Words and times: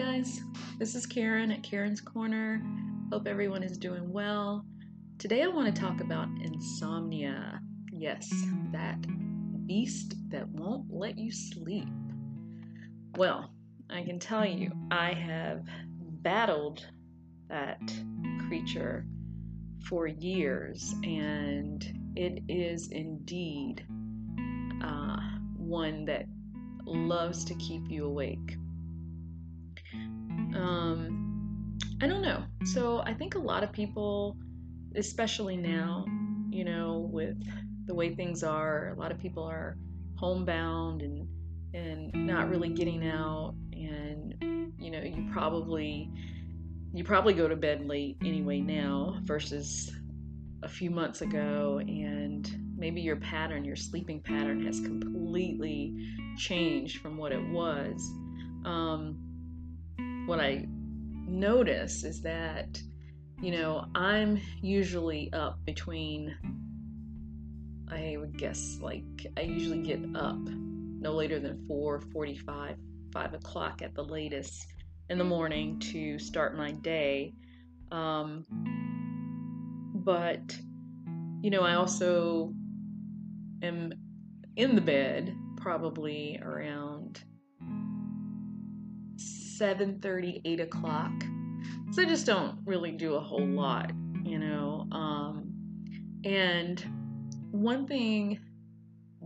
guys, 0.00 0.40
this 0.78 0.94
is 0.94 1.04
Karen 1.04 1.52
at 1.52 1.62
Karen's 1.62 2.00
Corner. 2.00 2.62
Hope 3.12 3.26
everyone 3.26 3.62
is 3.62 3.76
doing 3.76 4.10
well. 4.10 4.64
Today 5.18 5.42
I 5.42 5.46
want 5.46 5.74
to 5.74 5.78
talk 5.78 6.00
about 6.00 6.26
insomnia. 6.42 7.60
Yes, 7.92 8.32
that 8.72 8.96
beast 9.66 10.14
that 10.30 10.48
won't 10.48 10.90
let 10.90 11.18
you 11.18 11.30
sleep. 11.30 11.86
Well, 13.18 13.52
I 13.90 14.02
can 14.02 14.18
tell 14.18 14.46
you, 14.46 14.72
I 14.90 15.12
have 15.12 15.66
battled 16.22 16.86
that 17.50 17.82
creature 18.48 19.04
for 19.84 20.06
years, 20.06 20.94
and 21.02 21.84
it 22.16 22.42
is 22.48 22.88
indeed 22.88 23.84
uh, 24.82 25.20
one 25.58 26.06
that 26.06 26.24
loves 26.86 27.44
to 27.44 27.54
keep 27.56 27.82
you 27.90 28.06
awake. 28.06 28.56
Um, 30.54 31.78
I 32.02 32.06
don't 32.06 32.22
know. 32.22 32.44
So 32.64 33.00
I 33.00 33.14
think 33.14 33.34
a 33.34 33.38
lot 33.38 33.62
of 33.62 33.72
people, 33.72 34.36
especially 34.96 35.56
now, 35.56 36.04
you 36.50 36.64
know, 36.64 37.08
with 37.12 37.36
the 37.86 37.94
way 37.94 38.14
things 38.14 38.42
are, 38.42 38.92
a 38.96 38.98
lot 38.98 39.12
of 39.12 39.18
people 39.18 39.42
are 39.44 39.76
homebound 40.16 41.02
and 41.02 41.26
and 41.72 42.12
not 42.26 42.48
really 42.48 42.68
getting 42.68 43.06
out. 43.06 43.54
And 43.72 44.34
you 44.78 44.90
know 44.90 45.00
you 45.00 45.28
probably 45.32 46.10
you 46.92 47.04
probably 47.04 47.34
go 47.34 47.48
to 47.48 47.56
bed 47.56 47.86
late 47.86 48.16
anyway 48.24 48.60
now 48.60 49.18
versus 49.22 49.92
a 50.62 50.68
few 50.68 50.90
months 50.90 51.20
ago. 51.22 51.78
And 51.78 52.50
maybe 52.76 53.00
your 53.00 53.16
pattern 53.16 53.64
your 53.64 53.76
sleeping 53.76 54.20
pattern 54.20 54.64
has 54.66 54.80
completely 54.80 55.94
changed 56.36 56.98
from 57.02 57.16
what 57.16 57.32
it 57.32 57.46
was. 57.50 58.10
Um, 58.64 59.29
what 60.26 60.40
I 60.40 60.66
notice 61.26 62.04
is 62.04 62.22
that, 62.22 62.80
you 63.40 63.50
know, 63.50 63.86
I'm 63.94 64.40
usually 64.60 65.32
up 65.32 65.64
between, 65.64 66.36
I 67.88 68.16
would 68.18 68.36
guess, 68.36 68.78
like, 68.80 69.04
I 69.36 69.42
usually 69.42 69.82
get 69.82 70.00
up 70.14 70.38
no 70.38 71.12
later 71.12 71.38
than 71.38 71.66
4.45, 71.68 72.76
5 73.12 73.34
o'clock 73.34 73.82
at 73.82 73.94
the 73.94 74.04
latest 74.04 74.66
in 75.08 75.18
the 75.18 75.24
morning 75.24 75.78
to 75.78 76.18
start 76.18 76.56
my 76.56 76.72
day. 76.72 77.34
Um, 77.90 78.44
but, 79.94 80.56
you 81.42 81.50
know, 81.50 81.62
I 81.62 81.74
also 81.74 82.52
am 83.62 83.92
in 84.56 84.74
the 84.74 84.80
bed 84.80 85.34
probably 85.56 86.38
around 86.42 87.24
7.30 89.60 90.40
8 90.44 90.60
o'clock. 90.60 91.12
So 91.92 92.02
i 92.02 92.06
just 92.06 92.24
don't 92.24 92.56
really 92.64 92.92
do 92.92 93.16
a 93.16 93.20
whole 93.20 93.46
lot 93.46 93.90
you 94.24 94.38
know 94.38 94.86
um, 94.92 95.52
and 96.24 96.84
one 97.50 97.86
thing 97.86 98.38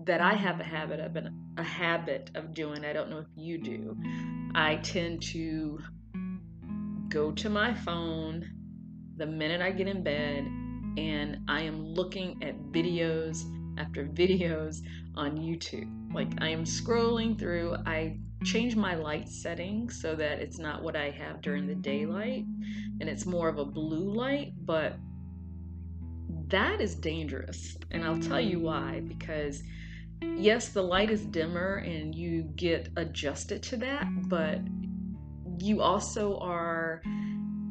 that 0.05 0.21
i 0.21 0.35
have 0.35 0.61
a 0.61 0.65
habit 0.65 0.99
of 0.99 1.15
and 1.17 1.31
a 1.59 1.63
habit 1.63 2.31
of 2.35 2.55
doing 2.55 2.85
i 2.85 2.93
don't 2.93 3.11
know 3.11 3.19
if 3.19 3.27
you 3.37 3.59
do 3.59 3.97
i 4.55 4.77
tend 4.77 5.23
to 5.23 5.79
go 7.09 7.31
to 7.31 7.49
my 7.51 7.75
phone 7.75 8.51
the 9.19 9.27
minute 9.27 9.61
i 9.61 9.71
get 9.71 9.87
in 9.87 10.03
bed 10.03 10.45
and 10.97 11.39
i 11.49 11.61
am 11.61 11.85
looking 11.85 12.43
at 12.43 12.59
videos 12.73 13.45
after 13.79 14.05
videos 14.07 14.81
on 15.17 15.37
youtube 15.37 15.91
like 16.13 16.31
i 16.39 16.49
am 16.49 16.65
scrolling 16.65 17.39
through 17.39 17.75
i 17.87 18.19
change 18.45 18.77
my 18.77 18.95
light 18.95 19.29
setting 19.29 19.89
so 19.89 20.15
that 20.15 20.39
it's 20.39 20.59
not 20.59 20.83
what 20.83 20.97
I 20.97 21.11
have 21.11 21.41
during 21.41 21.67
the 21.67 21.75
daylight 21.75 22.45
and 23.01 23.09
it's 23.09 23.27
more 23.27 23.49
of 23.49 23.59
a 23.59 23.65
blue 23.65 24.13
light, 24.13 24.53
but 24.65 24.97
that 26.49 26.81
is 26.81 26.95
dangerous. 26.95 27.77
And 27.91 28.05
I'll 28.05 28.21
tell 28.21 28.41
you 28.41 28.61
why 28.61 29.03
because 29.07 29.63
yes, 30.23 30.69
the 30.69 30.83
light 30.83 31.11
is 31.11 31.25
dimmer 31.27 31.77
and 31.77 32.15
you 32.15 32.43
get 32.55 32.91
adjusted 32.97 33.63
to 33.65 33.77
that, 33.79 34.07
but 34.29 34.61
you 35.59 35.81
also 35.81 36.39
are 36.39 37.03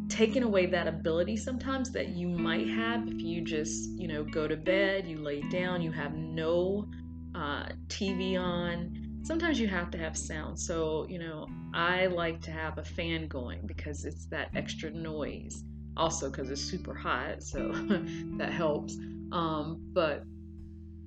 taking 0.09 0.43
away 0.43 0.65
that 0.67 0.87
ability 0.87 1.37
sometimes 1.37 1.91
that 1.91 2.09
you 2.09 2.27
might 2.27 2.67
have 2.69 3.07
if 3.07 3.19
you 3.21 3.41
just, 3.41 3.89
you 3.91 4.07
know, 4.07 4.23
go 4.23 4.47
to 4.47 4.55
bed, 4.55 5.07
you 5.07 5.17
lay 5.17 5.41
down, 5.49 5.81
you 5.81 5.91
have 5.91 6.13
no 6.13 6.87
uh, 7.35 7.67
TV 7.87 8.39
on, 8.39 9.19
sometimes 9.23 9.59
you 9.59 9.67
have 9.67 9.89
to 9.91 9.97
have 9.97 10.17
sound. 10.17 10.59
So, 10.59 11.05
you 11.09 11.19
know, 11.19 11.47
I 11.73 12.07
like 12.07 12.41
to 12.41 12.51
have 12.51 12.77
a 12.77 12.83
fan 12.83 13.27
going 13.27 13.65
because 13.65 14.05
it's 14.05 14.25
that 14.27 14.49
extra 14.55 14.91
noise. 14.91 15.63
Also, 15.95 16.29
because 16.29 16.49
it's 16.49 16.61
super 16.61 16.95
hot, 16.95 17.43
so 17.43 17.71
that 18.37 18.51
helps. 18.51 18.97
Um, 19.31 19.79
but 19.93 20.23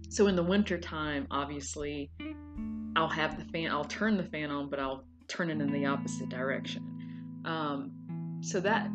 so 0.08 0.28
in 0.28 0.36
the 0.36 0.42
winter 0.42 0.78
time, 0.78 1.26
obviously, 1.30 2.10
I'll 2.94 3.08
have 3.08 3.38
the 3.38 3.44
fan, 3.46 3.70
I'll 3.70 3.84
turn 3.84 4.16
the 4.16 4.24
fan 4.24 4.50
on, 4.50 4.70
but 4.70 4.78
I'll 4.78 5.04
turn 5.28 5.50
it 5.50 5.60
in 5.60 5.72
the 5.72 5.86
opposite 5.86 6.28
direction. 6.28 7.42
Um, 7.44 7.92
so 8.46 8.60
that, 8.60 8.88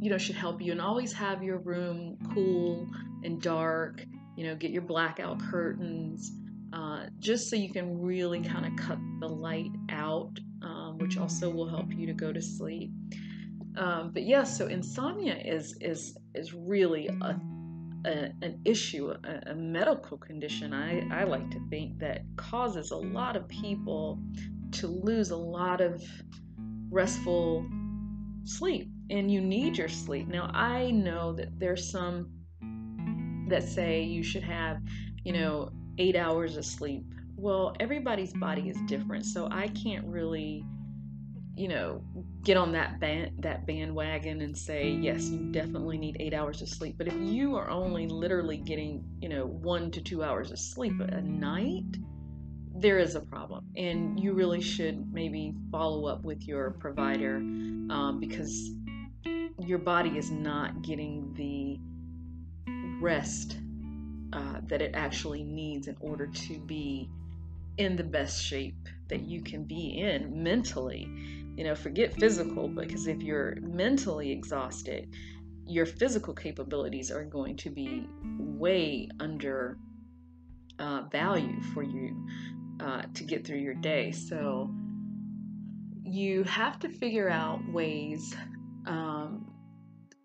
you 0.00 0.10
know, 0.10 0.18
should 0.18 0.34
help 0.34 0.60
you. 0.60 0.72
And 0.72 0.80
always 0.80 1.12
have 1.12 1.42
your 1.42 1.58
room 1.58 2.18
cool 2.34 2.88
and 3.22 3.40
dark, 3.40 4.04
you 4.36 4.44
know, 4.44 4.56
get 4.56 4.72
your 4.72 4.82
blackout 4.82 5.40
curtains. 5.40 6.32
Uh, 6.72 7.06
just 7.20 7.48
so 7.48 7.54
you 7.54 7.72
can 7.72 8.02
really 8.02 8.42
kind 8.42 8.66
of 8.66 8.76
cut 8.76 8.98
the 9.20 9.28
light 9.28 9.70
out, 9.90 10.32
um, 10.62 10.98
which 10.98 11.16
also 11.16 11.48
will 11.48 11.68
help 11.68 11.92
you 11.92 12.06
to 12.06 12.12
go 12.12 12.32
to 12.32 12.42
sleep. 12.42 12.90
Um, 13.76 14.10
but 14.12 14.24
yeah, 14.24 14.42
so 14.42 14.66
insomnia 14.66 15.36
is 15.36 15.76
is 15.80 16.16
is 16.34 16.52
really 16.52 17.06
a, 17.06 17.40
a 18.06 18.10
an 18.42 18.60
issue, 18.64 19.10
a, 19.10 19.50
a, 19.50 19.54
medical 19.54 20.16
condition. 20.16 20.72
I, 20.72 21.06
I 21.10 21.24
like 21.24 21.48
to 21.50 21.60
think 21.70 21.98
that 22.00 22.22
causes 22.36 22.90
a 22.90 22.96
lot 22.96 23.36
of 23.36 23.46
people 23.48 24.18
to 24.72 24.86
lose 24.88 25.30
a 25.30 25.36
lot 25.36 25.80
of 25.80 26.02
restful 26.90 27.66
sleep, 28.48 28.90
and 29.10 29.30
you 29.30 29.40
need 29.40 29.76
your 29.76 29.88
sleep. 29.88 30.28
Now 30.28 30.50
I 30.52 30.90
know 30.90 31.32
that 31.34 31.58
there's 31.58 31.90
some 31.90 32.30
that 33.48 33.62
say 33.62 34.02
you 34.02 34.22
should 34.22 34.42
have, 34.42 34.78
you 35.24 35.32
know, 35.32 35.70
eight 35.98 36.16
hours 36.16 36.56
of 36.56 36.64
sleep. 36.64 37.04
Well, 37.36 37.74
everybody's 37.80 38.32
body 38.32 38.68
is 38.68 38.76
different, 38.86 39.24
so 39.24 39.48
I 39.50 39.68
can't 39.68 40.06
really, 40.06 40.64
you 41.54 41.68
know, 41.68 42.02
get 42.42 42.56
on 42.56 42.72
that 42.72 42.98
band 43.00 43.32
that 43.40 43.66
bandwagon 43.66 44.40
and 44.40 44.56
say 44.56 44.90
yes, 44.90 45.28
you 45.28 45.52
definitely 45.52 45.98
need 45.98 46.16
eight 46.18 46.34
hours 46.34 46.62
of 46.62 46.68
sleep. 46.68 46.96
But 46.98 47.08
if 47.08 47.14
you 47.14 47.56
are 47.56 47.68
only 47.68 48.06
literally 48.06 48.56
getting, 48.56 49.04
you 49.20 49.28
know, 49.28 49.46
one 49.46 49.90
to 49.92 50.00
two 50.00 50.22
hours 50.22 50.50
of 50.50 50.58
sleep 50.58 50.98
a 51.00 51.20
night, 51.20 51.84
there 52.80 52.98
is 52.98 53.14
a 53.14 53.20
problem, 53.20 53.64
and 53.76 54.18
you 54.20 54.32
really 54.32 54.60
should 54.60 55.12
maybe 55.12 55.54
follow 55.70 56.06
up 56.06 56.24
with 56.24 56.46
your 56.46 56.72
provider 56.72 57.36
um, 57.36 58.18
because 58.20 58.70
your 59.64 59.78
body 59.78 60.10
is 60.18 60.30
not 60.30 60.82
getting 60.82 61.32
the 61.34 61.78
rest 63.00 63.58
uh, 64.32 64.60
that 64.64 64.82
it 64.82 64.92
actually 64.94 65.42
needs 65.42 65.88
in 65.88 65.96
order 66.00 66.26
to 66.26 66.58
be 66.60 67.08
in 67.78 67.96
the 67.96 68.04
best 68.04 68.42
shape 68.42 68.88
that 69.08 69.22
you 69.22 69.42
can 69.42 69.64
be 69.64 69.98
in 69.98 70.42
mentally. 70.42 71.08
You 71.56 71.64
know, 71.64 71.74
forget 71.74 72.14
physical, 72.14 72.68
because 72.68 73.06
if 73.06 73.22
you're 73.22 73.56
mentally 73.60 74.30
exhausted, 74.30 75.08
your 75.66 75.86
physical 75.86 76.34
capabilities 76.34 77.10
are 77.10 77.24
going 77.24 77.56
to 77.56 77.70
be 77.70 78.06
way 78.22 79.08
under 79.18 79.78
uh, 80.78 81.02
value 81.10 81.60
for 81.72 81.82
you 81.82 82.14
uh, 82.80 83.02
to 83.14 83.24
get 83.24 83.46
through 83.46 83.58
your 83.58 83.74
day. 83.74 84.12
So 84.12 84.74
you 86.04 86.44
have 86.44 86.78
to 86.80 86.88
figure 86.88 87.28
out 87.28 87.60
ways 87.72 88.34
um, 88.86 89.46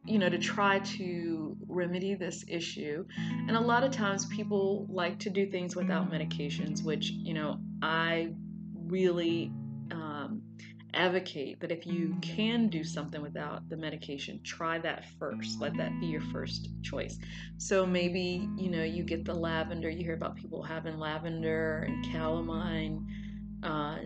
you 0.05 0.17
know, 0.17 0.29
to 0.29 0.37
try 0.37 0.79
to 0.79 1.55
remedy 1.67 2.15
this 2.15 2.43
issue. 2.47 3.05
And 3.47 3.55
a 3.55 3.59
lot 3.59 3.83
of 3.83 3.91
times 3.91 4.25
people 4.25 4.87
like 4.89 5.19
to 5.19 5.29
do 5.29 5.49
things 5.49 5.75
without 5.75 6.11
medications, 6.11 6.83
which, 6.83 7.11
you 7.11 7.33
know, 7.33 7.59
I 7.83 8.33
really 8.73 9.51
advocate 10.93 11.59
that 11.59 11.71
if 11.71 11.85
you 11.85 12.15
can 12.21 12.67
do 12.67 12.83
something 12.83 13.21
without 13.21 13.67
the 13.69 13.77
medication, 13.77 14.39
try 14.43 14.79
that 14.79 15.05
first. 15.19 15.59
Let 15.59 15.75
that 15.77 15.99
be 15.99 16.07
your 16.07 16.21
first 16.21 16.69
choice. 16.81 17.17
So 17.57 17.85
maybe, 17.85 18.47
you 18.57 18.69
know, 18.69 18.83
you 18.83 19.03
get 19.03 19.25
the 19.25 19.33
lavender, 19.33 19.89
you 19.89 20.03
hear 20.03 20.15
about 20.15 20.35
people 20.35 20.63
having 20.63 20.99
lavender 20.99 21.85
and 21.87 22.05
calamine. 22.05 23.05
Uh, 23.63 23.97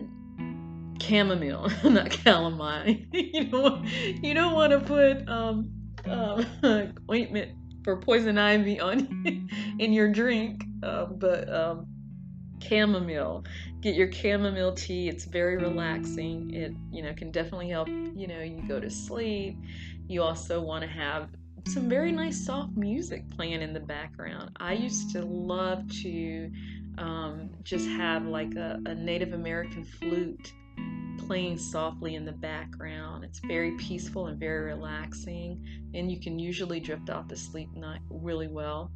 chamomile, 1.00 1.70
not 1.84 2.10
calamine. 2.10 3.06
you 3.12 3.44
don't 3.44 3.84
you 4.22 4.34
don't 4.34 4.54
want 4.54 4.72
to 4.72 4.80
put 4.80 5.28
um, 5.28 5.70
um, 6.06 6.94
ointment 7.10 7.52
for 7.84 7.96
poison 7.96 8.38
ivy 8.38 8.80
on 8.80 9.48
in 9.78 9.92
your 9.92 10.10
drink. 10.10 10.64
Uh, 10.82 11.06
but 11.06 11.52
um, 11.52 11.86
chamomile. 12.60 13.44
Get 13.80 13.94
your 13.94 14.10
chamomile 14.10 14.72
tea. 14.72 15.08
It's 15.08 15.24
very 15.24 15.56
relaxing. 15.56 16.52
It 16.54 16.74
you 16.90 17.02
know 17.02 17.12
can 17.14 17.30
definitely 17.30 17.68
help 17.68 17.88
you 17.88 18.26
know 18.26 18.40
you 18.40 18.62
go 18.66 18.80
to 18.80 18.90
sleep. 18.90 19.56
You 20.08 20.22
also 20.22 20.60
want 20.60 20.82
to 20.82 20.88
have 20.88 21.28
some 21.68 21.88
very 21.88 22.12
nice 22.12 22.44
soft 22.44 22.76
music 22.76 23.28
playing 23.30 23.62
in 23.62 23.72
the 23.72 23.80
background. 23.80 24.50
I 24.58 24.74
used 24.74 25.10
to 25.12 25.22
love 25.22 25.88
to 26.02 26.50
um, 26.98 27.50
just 27.64 27.88
have 27.88 28.26
like 28.26 28.54
a, 28.54 28.80
a 28.86 28.94
native 28.94 29.34
american 29.34 29.84
flute 29.84 30.52
playing 31.26 31.58
softly 31.58 32.14
in 32.14 32.24
the 32.24 32.32
background. 32.32 33.24
It's 33.24 33.40
very 33.40 33.72
peaceful 33.72 34.26
and 34.26 34.38
very 34.38 34.72
relaxing, 34.72 35.90
and 35.94 36.10
you 36.10 36.20
can 36.20 36.38
usually 36.38 36.78
drift 36.78 37.10
off 37.10 37.28
to 37.28 37.36
sleep 37.36 37.68
not 37.74 37.98
really 38.10 38.48
well. 38.48 38.90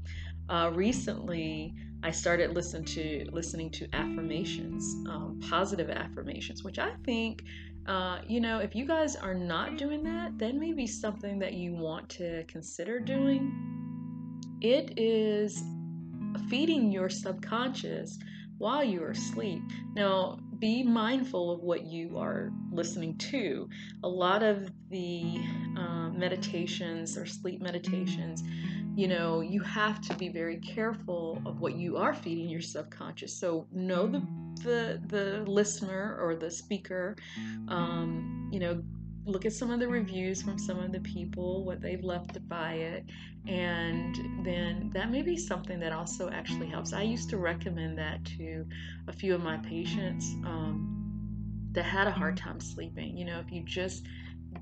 Uh, 0.51 0.69
recently, 0.75 1.73
I 2.03 2.11
started 2.11 2.55
listen 2.55 2.85
to 2.87 3.25
listening 3.31 3.71
to 3.71 3.89
affirmations, 3.93 4.97
um, 5.09 5.41
positive 5.49 5.91
affirmations, 5.91 6.65
which 6.65 6.81
I 6.81 6.91
think, 7.05 7.45
uh, 7.87 8.19
you 8.27 8.41
know, 8.41 8.59
if 8.59 8.75
you 8.75 8.85
guys 8.85 9.15
are 9.15 9.35
not 9.35 9.79
doing 9.79 10.03
that, 10.03 10.39
then 10.39 10.59
maybe 10.59 10.89
something 10.89 11.39
that 11.39 11.53
you 11.53 11.75
want 11.75 12.09
to 12.11 12.43
consider 12.45 12.99
doing. 12.99 13.53
It 14.61 14.99
is 14.99 15.63
feeding 16.49 16.91
your 16.91 17.09
subconscious 17.09 18.19
while 18.59 18.83
you 18.83 19.03
are 19.05 19.11
asleep. 19.11 19.63
Now, 19.95 20.39
be 20.59 20.83
mindful 20.83 21.51
of 21.51 21.61
what 21.61 21.85
you 21.85 22.19
are 22.19 22.53
listening 22.71 23.17
to. 23.19 23.69
A 24.05 24.09
lot 24.09 24.43
of 24.43 24.71
the 24.91 25.41
uh, 25.79 26.11
meditations 26.11 27.17
or 27.17 27.25
sleep 27.25 27.63
meditations, 27.63 28.43
you 29.01 29.09
know, 29.09 29.41
you 29.41 29.63
have 29.63 29.99
to 30.03 30.15
be 30.17 30.29
very 30.29 30.59
careful 30.59 31.41
of 31.47 31.59
what 31.59 31.75
you 31.75 31.97
are 31.97 32.13
feeding 32.13 32.51
your 32.51 32.61
subconscious. 32.61 33.35
So 33.35 33.67
know 33.73 34.07
the 34.07 34.21
the 34.63 35.01
the 35.07 35.51
listener 35.51 36.19
or 36.21 36.37
the 36.37 36.51
speaker. 36.51 37.17
Um, 37.69 38.51
you 38.53 38.61
know, 38.61 38.83
look 39.25 39.47
at 39.47 39.55
some 39.55 39.71
of 39.71 39.81
the 39.81 39.89
reviews 39.89 40.43
from 40.43 40.59
some 40.59 40.79
of 40.79 40.93
the 40.93 41.01
people, 41.01 41.65
what 41.65 41.81
they've 41.81 42.05
left 42.05 42.35
to 42.35 42.41
buy 42.41 42.75
it, 42.75 43.07
and 43.47 44.45
then 44.45 44.91
that 44.93 45.11
may 45.11 45.23
be 45.23 45.39
something 45.39 45.81
that 45.81 45.93
also 45.93 46.29
actually 46.29 46.67
helps. 46.67 46.93
I 46.93 47.01
used 47.01 47.31
to 47.31 47.39
recommend 47.39 47.97
that 47.97 48.23
to 48.37 48.67
a 49.09 49.15
few 49.15 49.35
of 49.35 49.41
my 49.41 49.57
patients 49.57 50.27
um, 50.45 51.73
that 51.73 51.85
had 51.85 52.07
a 52.07 52.13
hard 52.13 52.37
time 52.37 52.61
sleeping. 52.61 53.17
You 53.17 53.25
know, 53.25 53.39
if 53.39 53.51
you 53.51 53.63
just 53.65 54.05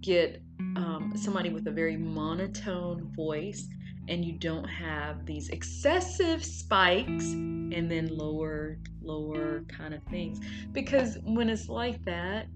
get 0.00 0.40
um, 0.76 1.12
somebody 1.17 1.50
with 1.50 1.67
a 1.67 1.73
very 1.73 1.96
monotone 1.96 3.11
voice 3.17 3.67
and 4.09 4.25
you 4.25 4.33
don't 4.33 4.65
have 4.65 5.27
these 5.27 5.51
excessive 5.51 6.45
spikes 6.45 7.25
and 7.33 7.91
then 7.91 8.09
lower, 8.09 8.79
lower 9.03 9.63
kind 9.69 9.95
of 9.95 10.03
things, 10.05 10.41
because 10.73 11.19
when 11.25 11.49
it's 11.49 11.69
like 11.69 12.05
that, 12.05 12.47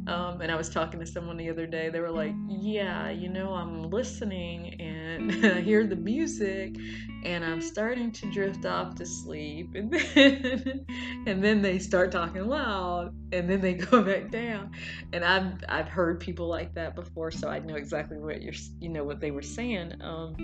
um, 0.07 0.41
and 0.41 0.51
I 0.51 0.55
was 0.55 0.69
talking 0.69 0.99
to 0.99 1.05
someone 1.05 1.37
the 1.37 1.49
other 1.49 1.67
day. 1.67 1.89
They 1.89 1.99
were 1.99 2.11
like, 2.11 2.33
"Yeah, 2.47 3.11
you 3.11 3.29
know, 3.29 3.53
I'm 3.53 3.89
listening 3.89 4.81
and 4.81 5.45
I 5.45 5.61
hear 5.61 5.85
the 5.85 5.95
music, 5.95 6.75
and 7.23 7.45
I'm 7.45 7.61
starting 7.61 8.11
to 8.13 8.31
drift 8.31 8.65
off 8.65 8.95
to 8.95 9.05
sleep." 9.05 9.75
And 9.75 9.91
then, 9.91 10.85
and 11.27 11.43
then 11.43 11.61
they 11.61 11.77
start 11.77 12.11
talking 12.11 12.47
loud, 12.47 13.13
and 13.31 13.49
then 13.49 13.61
they 13.61 13.73
go 13.75 14.01
back 14.01 14.31
down. 14.31 14.71
And 15.13 15.23
I've 15.23 15.63
I've 15.69 15.87
heard 15.87 16.19
people 16.19 16.47
like 16.47 16.73
that 16.73 16.95
before, 16.95 17.29
so 17.29 17.47
I 17.47 17.59
know 17.59 17.75
exactly 17.75 18.17
what 18.17 18.41
you're 18.41 18.53
you 18.79 18.89
know 18.89 19.03
what 19.03 19.19
they 19.19 19.31
were 19.31 19.43
saying. 19.43 19.93
Um, 20.01 20.35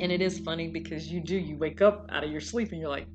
and 0.00 0.12
it 0.12 0.20
is 0.20 0.38
funny 0.38 0.68
because 0.68 1.10
you 1.10 1.20
do 1.20 1.36
you 1.36 1.56
wake 1.56 1.80
up 1.80 2.06
out 2.10 2.22
of 2.22 2.30
your 2.30 2.40
sleep 2.40 2.72
and 2.72 2.80
you're 2.80 2.90
like, 2.90 3.06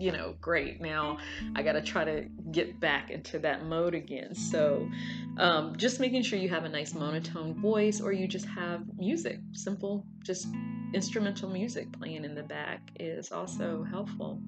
you 0.00 0.10
know, 0.12 0.34
great. 0.40 0.80
Now 0.80 1.18
I 1.54 1.62
got 1.62 1.72
to 1.72 1.82
try 1.82 2.04
to 2.04 2.24
get 2.50 2.80
back 2.80 3.10
into 3.10 3.38
that 3.40 3.64
mode 3.64 3.94
again. 3.94 4.34
So, 4.34 4.88
um, 5.36 5.76
just 5.76 6.00
making 6.00 6.22
sure 6.22 6.38
you 6.38 6.48
have 6.48 6.64
a 6.64 6.68
nice 6.68 6.94
monotone 6.94 7.60
voice 7.60 8.00
or 8.00 8.12
you 8.12 8.26
just 8.26 8.46
have 8.46 8.82
music, 8.96 9.40
simple, 9.52 10.06
just 10.24 10.48
instrumental 10.94 11.50
music 11.50 11.92
playing 11.92 12.24
in 12.24 12.34
the 12.34 12.42
back 12.42 12.90
is 12.98 13.30
also 13.30 13.84
helpful. 13.84 14.40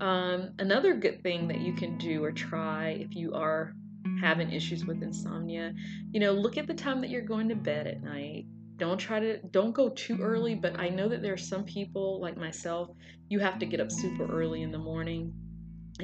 Um, 0.00 0.50
another 0.58 0.94
good 0.94 1.22
thing 1.22 1.48
that 1.48 1.60
you 1.60 1.74
can 1.74 1.96
do 1.96 2.24
or 2.24 2.32
try 2.32 2.90
if 2.90 3.14
you 3.14 3.34
are 3.34 3.74
having 4.20 4.52
issues 4.52 4.84
with 4.84 5.02
insomnia, 5.02 5.74
you 6.10 6.20
know, 6.20 6.32
look 6.32 6.58
at 6.58 6.66
the 6.66 6.74
time 6.74 7.00
that 7.00 7.10
you're 7.10 7.22
going 7.22 7.48
to 7.48 7.54
bed 7.54 7.86
at 7.86 8.02
night 8.02 8.46
don't 8.82 8.98
try 8.98 9.20
to 9.20 9.38
don't 9.52 9.70
go 9.70 9.90
too 9.90 10.18
early 10.20 10.56
but 10.56 10.76
i 10.76 10.88
know 10.88 11.08
that 11.08 11.22
there 11.22 11.32
are 11.32 11.36
some 11.36 11.62
people 11.62 12.20
like 12.20 12.36
myself 12.36 12.90
you 13.28 13.38
have 13.38 13.56
to 13.56 13.64
get 13.64 13.78
up 13.78 13.92
super 13.92 14.26
early 14.26 14.62
in 14.62 14.72
the 14.72 14.78
morning. 14.78 15.32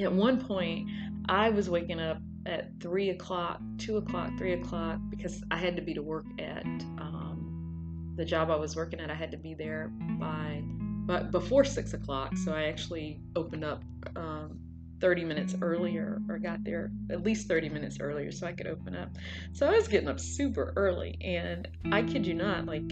At 0.01 0.13
one 0.13 0.39
point 0.39 0.89
i 1.27 1.49
was 1.49 1.69
waking 1.69 1.99
up 1.99 2.19
at 2.45 2.69
three 2.79 3.09
o'clock 3.09 3.59
two 3.77 3.97
o'clock 3.97 4.31
three 4.37 4.53
o'clock 4.53 4.97
because 5.09 5.43
i 5.51 5.57
had 5.57 5.75
to 5.75 5.81
be 5.81 5.93
to 5.93 6.01
work 6.01 6.23
at 6.39 6.65
um, 6.65 8.13
the 8.15 8.23
job 8.23 8.49
i 8.49 8.55
was 8.55 8.77
working 8.77 9.01
at 9.01 9.11
i 9.11 9.13
had 9.13 9.31
to 9.31 9.37
be 9.37 9.53
there 9.53 9.91
by 10.17 10.61
but 11.05 11.31
before 11.31 11.65
six 11.65 11.93
o'clock 11.93 12.37
so 12.37 12.53
i 12.53 12.63
actually 12.63 13.19
opened 13.35 13.65
up 13.65 13.83
um, 14.15 14.57
30 14.99 15.25
minutes 15.25 15.55
earlier 15.61 16.21
or 16.29 16.39
got 16.39 16.63
there 16.63 16.91
at 17.09 17.23
least 17.23 17.47
30 17.47 17.69
minutes 17.69 17.97
earlier 17.99 18.31
so 18.31 18.47
I 18.47 18.53
could 18.53 18.67
open 18.67 18.95
up. 18.95 19.09
So 19.53 19.67
I 19.67 19.71
was 19.71 19.87
getting 19.87 20.09
up 20.09 20.19
super 20.19 20.73
early 20.75 21.17
and 21.21 21.67
I 21.91 22.03
kid 22.03 22.25
you 22.25 22.33
not, 22.33 22.65
like 22.65 22.91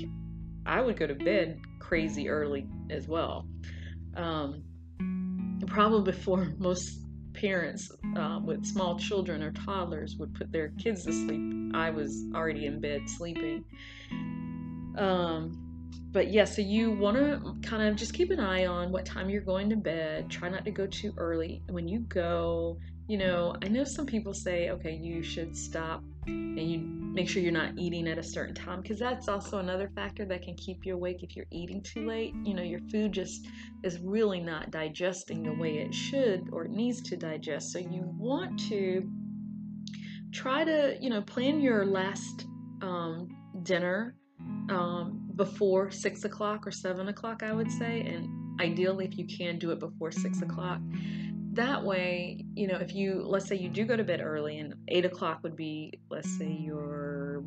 I 0.66 0.82
would 0.82 0.98
go 0.98 1.08
to 1.08 1.16
bed 1.16 1.60
crazy 1.80 2.30
early 2.30 2.68
as 2.90 3.08
well. 3.08 3.48
Um, 4.16 4.64
probably 5.68 6.12
before 6.12 6.54
most 6.58 7.00
parents 7.34 7.92
uh, 8.18 8.40
with 8.44 8.66
small 8.66 8.98
children 8.98 9.44
or 9.44 9.52
toddlers 9.52 10.16
would 10.18 10.34
put 10.34 10.52
their 10.52 10.70
kids 10.70 11.06
to 11.06 11.14
sleep, 11.14 11.76
I 11.76 11.90
was 11.90 12.26
already 12.34 12.66
in 12.66 12.82
bed 12.82 13.02
sleeping. 13.08 13.64
Um, 14.98 15.67
but 16.12 16.32
yeah, 16.32 16.46
so 16.46 16.62
you 16.62 16.92
want 16.92 17.18
to 17.18 17.56
kind 17.68 17.84
of 17.84 17.96
just 17.96 18.14
keep 18.14 18.32
an 18.32 18.40
eye 18.40 18.66
on 18.66 18.92
what 18.92 19.06
time 19.06 19.30
you're 19.30 19.42
going 19.42 19.70
to 19.70 19.76
bed. 19.76 20.30
Try 20.30 20.50
not 20.50 20.66
to 20.66 20.72
go 20.72 20.88
too 20.88 21.14
early. 21.18 21.62
When 21.70 21.88
you 21.88 22.00
go, 22.00 22.80
you 23.08 23.18
know, 23.18 23.56
I 23.64 23.68
know 23.68 23.84
some 23.84 24.06
people 24.06 24.34
say, 24.34 24.70
okay, 24.72 24.96
you 24.96 25.22
should 25.22 25.56
stop 25.56 26.04
and 26.26 26.60
you 26.60 26.80
make 26.80 27.30
sure 27.30 27.42
you're 27.42 27.52
not 27.52 27.78
eating 27.78 28.08
at 28.08 28.18
a 28.18 28.24
certain 28.24 28.56
time 28.56 28.82
because 28.82 29.00
that's 29.00 29.28
also 29.28 29.60
another 29.60 29.90
factor 29.96 30.26
that 30.26 30.42
can 30.42 30.56
keep 30.56 30.86
you 30.86 30.96
awake 30.96 31.24
if 31.24 31.36
you're 31.36 31.46
eating 31.52 31.84
too 31.84 32.08
late. 32.08 32.34
You 32.44 32.54
know, 32.54 32.64
your 32.64 32.82
food 32.92 33.12
just 33.12 33.46
is 33.84 34.00
really 34.00 34.40
not 34.40 34.72
digesting 34.72 35.44
the 35.44 35.54
way 35.54 35.78
it 35.78 35.94
should 35.94 36.50
or 36.52 36.66
it 36.66 36.72
needs 36.72 37.02
to 37.04 37.18
digest. 37.18 37.72
So 37.72 37.80
you 37.80 38.02
want 38.18 38.60
to 38.70 39.10
try 40.32 40.64
to, 40.64 40.98
you 41.02 41.10
know, 41.10 41.22
plan 41.22 41.60
your 41.60 41.86
last 41.86 42.46
um, 42.82 43.30
dinner 43.64 44.16
um, 44.70 45.30
before 45.36 45.92
six 45.92 46.24
o'clock 46.24 46.68
or 46.68 46.72
seven 46.72 47.08
o'clock, 47.08 47.44
I 47.44 47.52
would 47.52 47.72
say, 47.72 48.02
and 48.02 48.60
ideally 48.60 49.06
if 49.06 49.18
you 49.18 49.26
can 49.26 49.58
do 49.58 49.72
it 49.72 49.80
before 49.80 50.12
six 50.12 50.42
o'clock. 50.42 50.80
That 51.54 51.84
way, 51.84 52.46
you 52.54 52.68
know, 52.68 52.78
if 52.78 52.94
you 52.94 53.24
let's 53.26 53.48
say 53.48 53.56
you 53.56 53.70
do 53.70 53.86
go 53.86 53.96
to 53.96 54.04
bed 54.04 54.22
early, 54.22 54.60
and 54.60 54.76
eight 54.88 55.06
o'clock 55.06 55.40
would 55.44 55.56
be, 55.56 56.00
let's 56.10 56.30
say, 56.38 56.52
your 56.52 57.44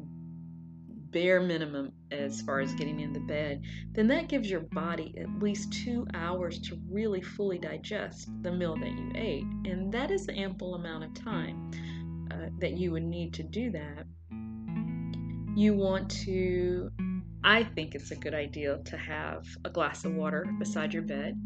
bare 1.11 1.40
minimum 1.40 1.92
as 2.11 2.40
far 2.42 2.61
as 2.61 2.73
getting 2.75 3.00
into 3.00 3.20
bed, 3.20 3.62
then 3.92 4.06
that 4.09 4.28
gives 4.28 4.49
your 4.50 4.61
body 4.61 5.14
at 5.18 5.42
least 5.42 5.73
two 5.73 6.06
hours 6.14 6.59
to 6.61 6.78
really 6.88 7.20
fully 7.20 7.59
digest 7.59 8.28
the 8.42 8.52
meal 8.52 8.76
that 8.76 8.90
you 8.90 9.12
ate. 9.14 9.44
And 9.64 9.92
that 9.92 10.11
is 10.11 10.28
an 10.28 10.37
ample 10.37 10.75
amount 10.75 11.04
of 11.04 11.14
time 11.14 11.70
uh, 12.30 12.49
that 12.59 12.78
you 12.78 12.92
would 12.92 13.02
need 13.02 13.35
to 13.35 13.42
do 13.42 13.70
that. 13.73 14.06
You 15.60 15.74
want 15.74 16.10
to 16.22 16.90
I 17.44 17.64
think 17.64 17.94
it's 17.94 18.12
a 18.12 18.16
good 18.16 18.32
idea 18.32 18.78
to 18.78 18.96
have 18.96 19.44
a 19.62 19.68
glass 19.68 20.06
of 20.06 20.14
water 20.14 20.46
beside 20.58 20.94
your 20.94 21.02
bed. 21.02 21.38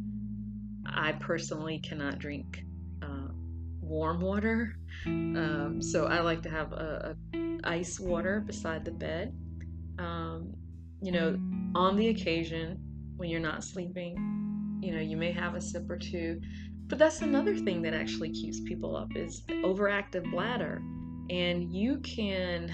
I 0.86 1.10
personally 1.18 1.80
cannot 1.80 2.20
drink 2.20 2.62
uh, 3.02 3.32
warm 3.80 4.20
water, 4.20 4.76
um, 5.04 5.80
so 5.82 6.06
I 6.06 6.20
like 6.20 6.42
to 6.42 6.48
have 6.48 6.70
a, 6.72 7.16
a 7.34 7.58
ice 7.64 7.98
water 7.98 8.44
beside 8.46 8.84
the 8.84 8.92
bed. 8.92 9.34
Um, 9.98 10.54
you 11.02 11.10
know, 11.10 11.36
on 11.74 11.96
the 11.96 12.10
occasion 12.10 12.78
when 13.16 13.28
you're 13.30 13.40
not 13.40 13.64
sleeping, 13.64 14.78
you 14.80 14.94
know, 14.94 15.00
you 15.00 15.16
may 15.16 15.32
have 15.32 15.56
a 15.56 15.60
sip 15.60 15.90
or 15.90 15.98
two, 15.98 16.40
but 16.86 17.00
that's 17.00 17.20
another 17.20 17.56
thing 17.56 17.82
that 17.82 17.94
actually 17.94 18.30
keeps 18.30 18.60
people 18.60 18.94
up 18.94 19.08
is 19.16 19.42
overactive 19.48 20.30
bladder, 20.30 20.80
and 21.30 21.74
you 21.74 21.98
can 21.98 22.72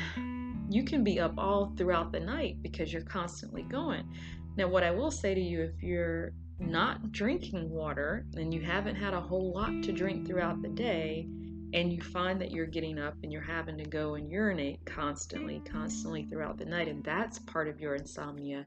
you 0.71 0.85
can 0.85 1.03
be 1.03 1.19
up 1.19 1.35
all 1.37 1.75
throughout 1.77 2.12
the 2.12 2.21
night 2.21 2.62
because 2.62 2.93
you're 2.93 3.03
constantly 3.03 3.62
going. 3.62 4.09
Now, 4.57 4.69
what 4.69 4.85
I 4.85 4.91
will 4.91 5.11
say 5.11 5.35
to 5.35 5.41
you 5.41 5.62
if 5.62 5.83
you're 5.83 6.33
not 6.59 7.11
drinking 7.12 7.71
water 7.71 8.27
and 8.35 8.55
you 8.55 8.61
haven't 8.61 8.97
had 8.97 9.15
a 9.15 9.21
whole 9.21 9.53
lot 9.53 9.83
to 9.83 9.93
drink 9.93 10.27
throughout 10.27 10.62
the 10.62 10.69
day, 10.69 11.27
and 11.73 11.93
you 11.93 12.00
find 12.03 12.41
that 12.41 12.50
you're 12.50 12.67
getting 12.67 12.99
up 12.99 13.15
and 13.23 13.33
you're 13.33 13.41
having 13.41 13.79
to 13.79 13.85
go 13.85 14.15
and 14.15 14.31
urinate 14.31 14.85
constantly, 14.87 15.62
constantly 15.65 16.25
throughout 16.25 16.59
the 16.59 16.65
night, 16.65 16.89
and 16.89 17.05
that's 17.05 17.39
part 17.41 17.69
of 17.69 17.81
your 17.81 17.95
insomnia, 17.95 18.65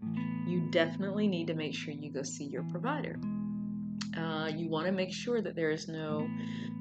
you 0.48 0.70
definitely 0.72 1.28
need 1.28 1.48
to 1.48 1.54
make 1.54 1.74
sure 1.74 1.94
you 1.94 2.12
go 2.12 2.24
see 2.24 2.46
your 2.46 2.64
provider. 2.64 3.20
Uh, 4.18 4.50
you 4.56 4.70
want 4.70 4.86
to 4.86 4.92
make 4.92 5.14
sure 5.14 5.42
that 5.42 5.56
there 5.56 5.72
is 5.72 5.88
no 5.88 6.28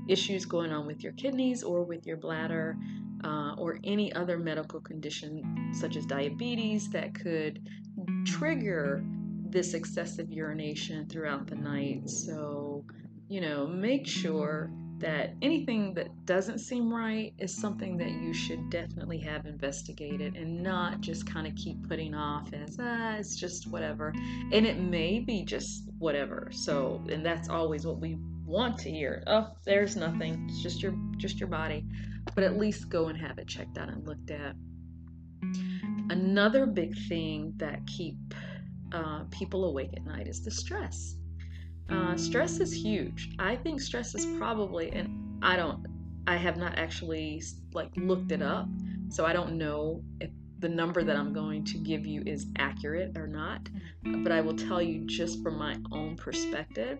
issues 0.09 0.45
going 0.45 0.73
on 0.73 0.87
with 0.87 1.03
your 1.03 1.13
kidneys 1.13 1.63
or 1.63 1.85
with 1.85 2.07
your 2.07 2.17
bladder 2.17 2.77
uh, 3.25 3.55
or 3.57 3.79
any 3.85 4.13
other 4.15 4.39
medical 4.39 4.81
condition 4.81 5.71
such 5.73 5.97
as 5.97 6.05
diabetes 6.07 6.91
that 6.91 7.15
could 7.15 7.61
trigger 8.27 9.05
this 9.49 9.75
excessive 9.75 10.31
urination 10.31 11.07
throughout 11.07 11.47
the 11.47 11.55
night. 11.55 12.09
So, 12.09 12.85
you 13.29 13.41
know, 13.41 13.67
make 13.67 14.07
sure 14.07 14.71
that 15.03 15.35
anything 15.43 15.93
that 15.95 16.09
doesn't 16.25 16.59
seem 16.59 16.93
right 16.93 17.35
is 17.39 17.55
something 17.55 17.97
that 17.99 18.11
you 18.11 18.33
should 18.33 18.71
definitely 18.71 19.19
have 19.19 19.47
investigated 19.47 20.37
and 20.37 20.63
not 20.63 21.01
just 21.01 21.27
kind 21.27 21.47
of 21.47 21.55
keep 21.57 21.87
putting 21.89 22.15
off 22.15 22.53
as 22.53 22.79
ah 22.81 23.17
it's 23.17 23.37
just 23.37 23.67
whatever. 23.69 24.15
And 24.53 24.67
it 24.67 24.79
may 24.79 25.19
be 25.19 25.45
just 25.45 25.91
whatever. 25.99 26.49
So 26.53 27.05
and 27.11 27.25
that's 27.27 27.49
always 27.49 27.87
what 27.87 28.01
we 28.01 28.17
want 28.47 28.79
to 28.79 28.91
hear. 28.91 29.23
Oh 29.27 29.49
there's 29.65 29.97
nothing. 29.97 30.47
It's 30.49 30.63
just 30.63 30.83
your 30.83 30.95
just 31.17 31.39
your 31.39 31.49
body. 31.49 31.85
But 32.35 32.45
at 32.45 32.57
least 32.57 32.89
go 32.89 33.09
and 33.09 33.19
have 33.19 33.39
it 33.39 33.49
checked 33.49 33.79
out 33.79 33.89
and 33.89 34.07
looked 34.07 34.31
at. 34.31 34.55
Another 36.11 36.67
big 36.67 36.97
thing 37.09 37.53
that 37.57 37.85
keep 37.87 38.17
uh, 38.93 39.25
people 39.31 39.65
awake 39.65 39.91
at 39.97 40.05
night 40.05 40.29
is 40.29 40.43
the 40.43 40.51
stress 40.51 41.17
uh, 41.93 42.17
stress 42.17 42.59
is 42.59 42.73
huge. 42.73 43.31
I 43.39 43.57
think 43.57 43.81
stress 43.81 44.15
is 44.15 44.27
probably, 44.39 44.91
and 44.93 45.39
I 45.43 45.57
don't, 45.57 45.87
I 46.27 46.37
have 46.37 46.57
not 46.57 46.79
actually 46.79 47.43
like 47.75 47.91
looked 47.97 48.33
it 48.33 48.43
up, 48.43 48.67
so 49.09 49.27
I 49.27 49.33
don't 49.33 49.59
know 49.59 50.03
if 50.21 50.31
the 50.61 50.69
number 50.69 51.03
that 51.03 51.17
I'm 51.17 51.33
going 51.33 51.65
to 51.65 51.79
give 51.79 52.07
you 52.07 52.23
is 52.25 52.47
accurate 52.57 53.19
or 53.19 53.27
not. 53.27 53.69
But 54.05 54.33
I 54.33 54.41
will 54.41 54.57
tell 54.57 54.81
you 54.81 55.05
just 55.07 55.43
from 55.43 55.59
my 55.59 55.77
own 55.91 56.17
perspective, 56.17 56.99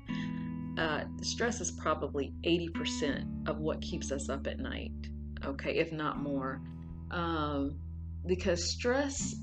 uh, 0.77 1.05
stress 1.23 1.61
is 1.61 1.71
probably 1.71 2.35
80% 2.45 3.49
of 3.49 3.61
what 3.61 3.81
keeps 3.81 4.13
us 4.13 4.29
up 4.29 4.47
at 4.47 4.59
night. 4.59 4.93
Okay, 5.45 5.77
if 5.77 5.93
not 5.93 6.21
more, 6.21 6.61
um, 7.11 7.79
because 8.27 8.71
stress 8.71 9.35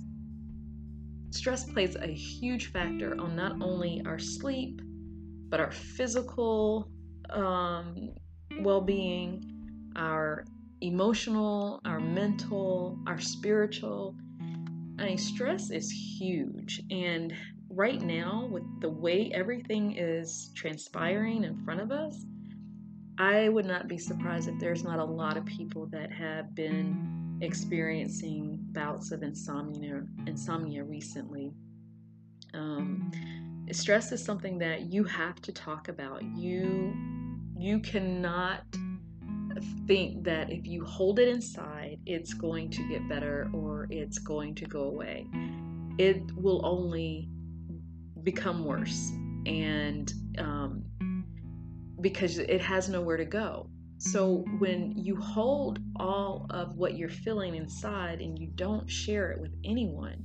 stress 1.31 1.63
plays 1.63 1.95
a 1.95 2.07
huge 2.07 2.71
factor 2.71 3.19
on 3.21 3.35
not 3.35 3.61
only 3.61 4.01
our 4.05 4.17
sleep 4.17 4.81
but 5.49 5.59
our 5.59 5.71
physical 5.71 6.89
um, 7.29 8.09
well 8.61 8.81
being, 8.81 9.43
our 9.95 10.45
emotional, 10.81 11.81
our 11.85 11.99
mental, 11.99 12.97
our 13.07 13.19
spiritual. 13.19 14.15
I 14.97 15.05
mean, 15.05 15.17
stress 15.17 15.69
is 15.69 15.91
huge. 15.91 16.81
And 16.91 17.33
right 17.69 18.01
now, 18.01 18.47
with 18.51 18.63
the 18.81 18.89
way 18.89 19.31
everything 19.33 19.95
is 19.97 20.51
transpiring 20.55 21.43
in 21.43 21.63
front 21.63 21.81
of 21.81 21.91
us, 21.91 22.25
I 23.17 23.49
would 23.49 23.65
not 23.65 23.87
be 23.87 23.97
surprised 23.97 24.47
if 24.47 24.59
there's 24.59 24.83
not 24.83 24.99
a 24.99 25.03
lot 25.03 25.37
of 25.37 25.45
people 25.45 25.87
that 25.87 26.11
have 26.11 26.55
been 26.55 27.39
experiencing 27.41 28.57
bouts 28.71 29.11
of 29.11 29.23
insomnia 29.23 30.03
insomnia 30.25 30.83
recently. 30.83 31.51
Um, 32.53 33.11
stress 33.71 34.11
is 34.11 34.23
something 34.23 34.57
that 34.59 34.91
you 34.91 35.03
have 35.03 35.41
to 35.41 35.51
talk 35.51 35.88
about. 35.88 36.23
You 36.35 36.93
you 37.57 37.79
cannot 37.79 38.63
think 39.85 40.23
that 40.23 40.49
if 40.49 40.65
you 40.65 40.85
hold 40.85 41.19
it 41.19 41.27
inside, 41.27 41.99
it's 42.05 42.33
going 42.33 42.69
to 42.69 42.88
get 42.88 43.07
better 43.09 43.49
or 43.53 43.88
it's 43.89 44.17
going 44.17 44.55
to 44.55 44.65
go 44.65 44.83
away. 44.83 45.27
It 45.97 46.21
will 46.35 46.65
only 46.65 47.29
become 48.23 48.63
worse, 48.63 49.11
and 49.45 50.11
um, 50.38 50.83
because 51.99 52.38
it 52.38 52.61
has 52.61 52.89
nowhere 52.89 53.17
to 53.17 53.25
go. 53.25 53.69
So 53.97 54.45
when 54.59 54.93
you 54.97 55.17
hold 55.17 55.79
all 55.97 56.45
of 56.51 56.77
what 56.77 56.95
you're 56.95 57.09
feeling 57.09 57.55
inside 57.55 58.21
and 58.21 58.39
you 58.39 58.47
don't 58.55 58.89
share 58.89 59.31
it 59.31 59.41
with 59.41 59.51
anyone, 59.65 60.23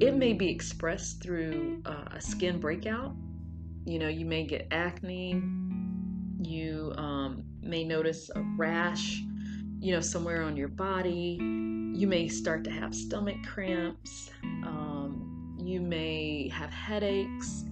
it 0.00 0.14
may 0.14 0.32
be 0.32 0.48
expressed 0.48 1.22
through 1.22 1.82
uh, 1.84 2.04
a 2.12 2.20
skin 2.20 2.58
breakout. 2.58 3.14
You 3.84 3.98
know, 3.98 4.08
you 4.08 4.24
may 4.24 4.44
get 4.44 4.66
acne. 4.70 5.42
You 6.42 6.94
um, 6.96 7.44
may 7.60 7.84
notice 7.84 8.30
a 8.34 8.40
rash, 8.56 9.20
you 9.78 9.92
know, 9.92 10.00
somewhere 10.00 10.42
on 10.42 10.56
your 10.56 10.68
body. 10.68 11.38
You 11.38 12.06
may 12.06 12.28
start 12.28 12.64
to 12.64 12.70
have 12.70 12.94
stomach 12.94 13.36
cramps. 13.46 14.30
Um, 14.42 15.56
you 15.62 15.82
may 15.82 16.48
have 16.48 16.70
headaches, 16.70 17.64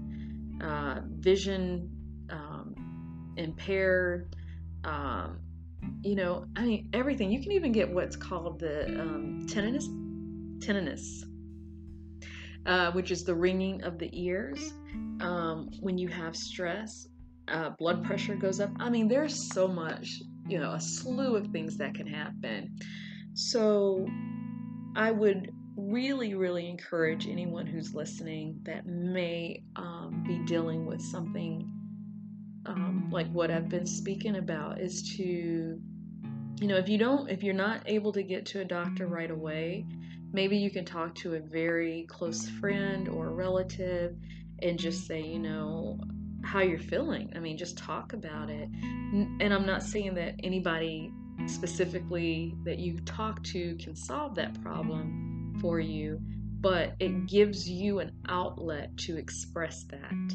uh, 0.61 1.01
vision 1.07 1.91
um, 2.29 3.35
impaired. 3.39 4.37
Um, 4.85 5.39
you 6.03 6.15
know, 6.15 6.45
I 6.57 6.65
mean, 6.65 6.91
everything. 6.93 7.31
You 7.31 7.41
can 7.41 7.53
even 7.53 7.73
get 7.73 7.91
what's 7.91 8.17
called 8.17 8.61
the 8.61 8.85
um, 9.01 9.47
tinnitus. 9.49 9.87
Tinnitus 10.59 11.28
uh, 12.69 12.93
which 12.93 13.11
is 13.11 13.25
the 13.25 13.35
ringing 13.35 13.83
of 13.83 13.99
the 13.99 14.11
ears. 14.13 14.73
Um, 15.21 15.71
when 15.81 15.99
you 15.99 16.09
have 16.09 16.37
stress, 16.37 17.09
uh, 17.49 17.71
blood 17.71 18.05
pressure 18.05 18.37
goes 18.37 18.61
up. 18.61 18.71
I 18.79 18.91
mean, 18.91 19.09
there's 19.09 19.53
so 19.53 19.67
much, 19.67 20.21
you 20.47 20.61
know, 20.61 20.73
a 20.73 20.81
slew 20.81 21.35
of 21.35 21.49
things 21.49 21.79
that 21.79 21.95
can 21.95 22.07
happen. 22.07 22.77
So 23.33 24.07
I 24.95 25.11
would 25.11 25.51
really, 25.77 26.35
really 26.35 26.69
encourage 26.69 27.27
anyone 27.27 27.67
who's 27.67 27.95
listening 27.95 28.61
that 28.65 28.87
may 28.87 29.63
um, 29.77 30.25
be 30.27 30.39
dealing 30.45 30.87
with 30.87 31.01
something 31.01 31.73
um, 32.67 33.09
like 33.11 33.31
what 33.33 33.51
I've 33.51 33.69
been 33.69 33.87
speaking 33.87 34.37
about 34.37 34.79
is 34.79 35.15
to, 35.17 35.23
you 35.23 36.67
know, 36.67 36.77
if 36.77 36.89
you 36.89 36.99
don't, 36.99 37.31
if 37.31 37.43
you're 37.43 37.55
not 37.55 37.83
able 37.87 38.13
to 38.13 38.23
get 38.23 38.45
to 38.47 38.61
a 38.61 38.65
doctor 38.65 39.07
right 39.07 39.31
away, 39.31 39.87
maybe 40.33 40.57
you 40.57 40.71
can 40.71 40.85
talk 40.85 41.15
to 41.17 41.35
a 41.35 41.41
very 41.41 42.07
close 42.09 42.49
friend 42.49 43.09
or 43.09 43.31
relative 43.31 44.17
and 44.63 44.79
just 44.79 45.07
say, 45.07 45.21
you 45.21 45.39
know, 45.39 46.01
how 46.45 46.61
you're 46.61 46.79
feeling. 46.79 47.33
I 47.35 47.39
mean, 47.39 47.57
just 47.57 47.79
talk 47.79 48.13
about 48.13 48.51
it. 48.51 48.69
And 48.71 49.53
I'm 49.55 49.67
not 49.67 49.83
saying 49.83 50.15
that 50.15 50.35
anybody 50.43 51.13
specifically 51.47 52.55
that 52.65 52.79
you 52.79 52.99
talk 53.01 53.43
to 53.45 53.77
can 53.77 53.95
solve 53.95 54.35
that 54.37 54.61
problem 54.63 55.57
for 55.61 55.81
you, 55.81 56.21
but 56.61 56.95
it 56.99 57.27
gives 57.27 57.69
you 57.69 58.01
an 58.01 58.13
outlet 58.29 58.97
to 58.99 59.17
express 59.17 59.85
that. 59.85 60.35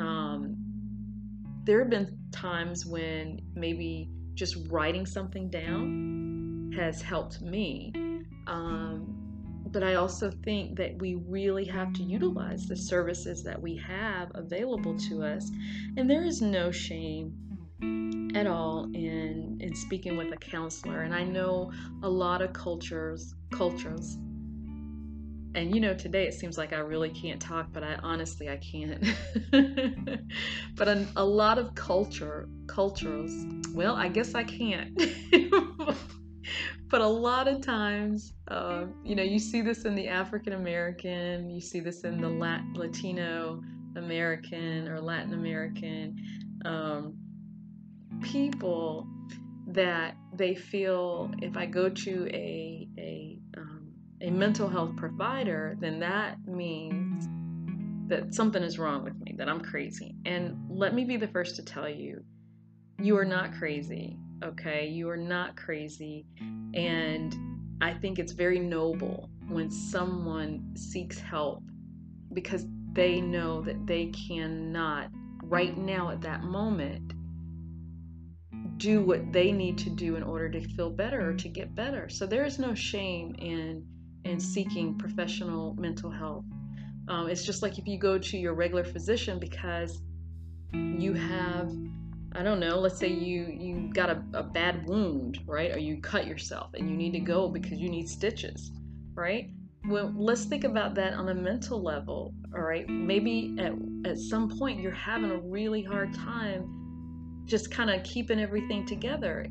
Um, 0.00 0.56
there 1.64 1.80
have 1.80 1.90
been 1.90 2.16
times 2.32 2.86
when 2.86 3.40
maybe 3.54 4.08
just 4.34 4.56
writing 4.68 5.06
something 5.06 5.48
down 5.50 6.72
has 6.76 7.02
helped 7.02 7.40
me. 7.40 7.92
Um, 8.46 9.25
but 9.76 9.84
I 9.84 9.96
also 9.96 10.30
think 10.30 10.78
that 10.78 10.96
we 10.96 11.16
really 11.16 11.66
have 11.66 11.92
to 11.92 12.02
utilize 12.02 12.66
the 12.66 12.74
services 12.74 13.44
that 13.44 13.60
we 13.60 13.76
have 13.76 14.30
available 14.34 14.96
to 15.00 15.22
us. 15.22 15.50
And 15.98 16.08
there 16.08 16.24
is 16.24 16.40
no 16.40 16.70
shame 16.70 17.34
at 18.34 18.46
all 18.46 18.84
in 18.94 19.58
in 19.60 19.74
speaking 19.74 20.16
with 20.16 20.32
a 20.32 20.36
counselor. 20.38 21.02
And 21.02 21.14
I 21.14 21.24
know 21.24 21.72
a 22.02 22.08
lot 22.08 22.40
of 22.40 22.54
cultures 22.54 23.34
cultures 23.52 24.14
and 25.54 25.74
you 25.74 25.80
know 25.82 25.92
today 25.92 26.26
it 26.26 26.34
seems 26.34 26.58
like 26.58 26.72
i 26.72 26.78
really 26.78 27.08
can't 27.10 27.40
talk 27.40 27.68
but 27.72 27.82
i 27.82 27.94
honestly 28.02 28.50
i 28.50 28.56
can't 28.58 29.02
but 30.74 30.88
a, 30.88 31.06
a, 31.16 31.24
lot 31.24 31.56
of 31.56 31.74
culture 31.74 32.46
cultures 32.66 33.32
well 33.72 33.94
i 33.94 34.06
guess 34.06 34.34
i 34.34 34.44
can't 34.44 35.00
but 36.90 37.00
a 37.00 37.06
lot 37.06 37.48
of 37.48 37.60
times, 37.60 38.32
uh, 38.48 38.86
you 39.04 39.14
know, 39.14 39.22
you 39.22 39.38
see 39.38 39.62
this 39.62 39.84
in 39.84 39.94
the 39.94 40.08
African 40.08 40.54
American, 40.54 41.50
you 41.50 41.60
see 41.60 41.80
this 41.80 42.04
in 42.04 42.20
the 42.20 42.28
Lat- 42.28 42.64
Latino 42.74 43.62
American 43.96 44.88
or 44.88 45.00
Latin 45.00 45.34
American 45.34 46.16
um, 46.64 47.14
people 48.22 49.06
that 49.68 50.16
they 50.34 50.54
feel 50.54 51.30
if 51.42 51.56
I 51.56 51.66
go 51.66 51.88
to 51.88 52.28
a 52.32 52.88
a 52.98 53.38
um, 53.56 53.92
a 54.22 54.30
mental 54.30 54.68
health 54.68 54.96
provider, 54.96 55.76
then 55.80 56.00
that 56.00 56.38
means 56.46 57.28
that 58.08 58.34
something 58.34 58.62
is 58.62 58.78
wrong 58.78 59.02
with 59.02 59.18
me, 59.20 59.34
that 59.36 59.48
I'm 59.48 59.60
crazy. 59.60 60.14
And 60.24 60.56
let 60.70 60.94
me 60.94 61.04
be 61.04 61.16
the 61.16 61.28
first 61.28 61.56
to 61.56 61.64
tell 61.64 61.88
you, 61.88 62.22
you 63.00 63.16
are 63.18 63.24
not 63.24 63.52
crazy 63.54 64.16
okay? 64.42 64.86
You 64.88 65.08
are 65.08 65.16
not 65.16 65.56
crazy. 65.56 66.26
And 66.74 67.36
I 67.80 67.92
think 67.92 68.18
it's 68.18 68.32
very 68.32 68.58
noble 68.58 69.30
when 69.48 69.70
someone 69.70 70.74
seeks 70.76 71.18
help 71.18 71.62
because 72.32 72.66
they 72.92 73.20
know 73.20 73.62
that 73.62 73.86
they 73.86 74.06
cannot, 74.06 75.10
right 75.42 75.76
now 75.76 76.10
at 76.10 76.20
that 76.22 76.42
moment, 76.42 77.12
do 78.78 79.02
what 79.02 79.32
they 79.32 79.52
need 79.52 79.78
to 79.78 79.90
do 79.90 80.16
in 80.16 80.22
order 80.22 80.50
to 80.50 80.60
feel 80.74 80.90
better 80.90 81.30
or 81.30 81.34
to 81.34 81.48
get 81.48 81.74
better. 81.74 82.08
So 82.08 82.26
there 82.26 82.44
is 82.44 82.58
no 82.58 82.74
shame 82.74 83.34
in 83.38 83.86
in 84.24 84.40
seeking 84.40 84.98
professional 84.98 85.74
mental 85.74 86.10
health. 86.10 86.44
Um, 87.08 87.28
it's 87.28 87.44
just 87.44 87.62
like 87.62 87.78
if 87.78 87.86
you 87.86 87.96
go 87.96 88.18
to 88.18 88.36
your 88.36 88.54
regular 88.54 88.82
physician 88.82 89.38
because 89.38 90.02
you 90.72 91.12
have 91.12 91.72
I 92.36 92.42
don't 92.42 92.60
know, 92.60 92.78
let's 92.78 92.98
say 92.98 93.08
you 93.08 93.46
you 93.46 93.90
got 93.94 94.10
a, 94.10 94.22
a 94.34 94.42
bad 94.42 94.86
wound, 94.86 95.40
right? 95.46 95.74
Or 95.74 95.78
you 95.78 96.02
cut 96.02 96.26
yourself 96.26 96.74
and 96.74 96.90
you 96.90 96.94
need 96.94 97.12
to 97.12 97.20
go 97.20 97.48
because 97.48 97.78
you 97.78 97.88
need 97.88 98.10
stitches, 98.10 98.72
right? 99.14 99.48
Well, 99.88 100.12
let's 100.14 100.44
think 100.44 100.64
about 100.64 100.94
that 100.96 101.14
on 101.14 101.30
a 101.30 101.34
mental 101.34 101.82
level, 101.82 102.34
all 102.54 102.60
right? 102.60 102.86
Maybe 102.90 103.56
at, 103.58 103.72
at 104.04 104.18
some 104.18 104.50
point 104.58 104.80
you're 104.80 104.92
having 104.92 105.30
a 105.30 105.38
really 105.38 105.82
hard 105.82 106.12
time 106.12 107.42
just 107.46 107.70
kind 107.70 107.88
of 107.88 108.02
keeping 108.02 108.38
everything 108.38 108.84
together. 108.84 109.46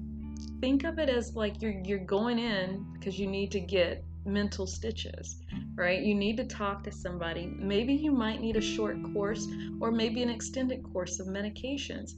Think 0.62 0.84
of 0.84 1.00
it 1.00 1.10
as 1.10 1.36
like 1.36 1.64
you're 1.64 1.82
you're 1.84 2.06
going 2.06 2.38
in 2.38 2.86
because 2.94 3.18
you 3.18 3.26
need 3.26 3.52
to 3.54 3.60
get 3.60 4.04
mental 4.26 4.68
stitches, 4.68 5.38
right? 5.76 6.02
You 6.02 6.14
need 6.14 6.38
to 6.38 6.46
talk 6.46 6.84
to 6.84 6.92
somebody. 6.92 7.48
Maybe 7.48 7.96
you 7.96 8.12
might 8.12 8.42
need 8.42 8.58
a 8.58 8.62
short 8.62 8.98
course 9.12 9.48
or 9.82 9.92
maybe 9.92 10.22
an 10.22 10.30
extended 10.30 10.84
course 10.84 11.20
of 11.20 11.26
medications 11.26 12.12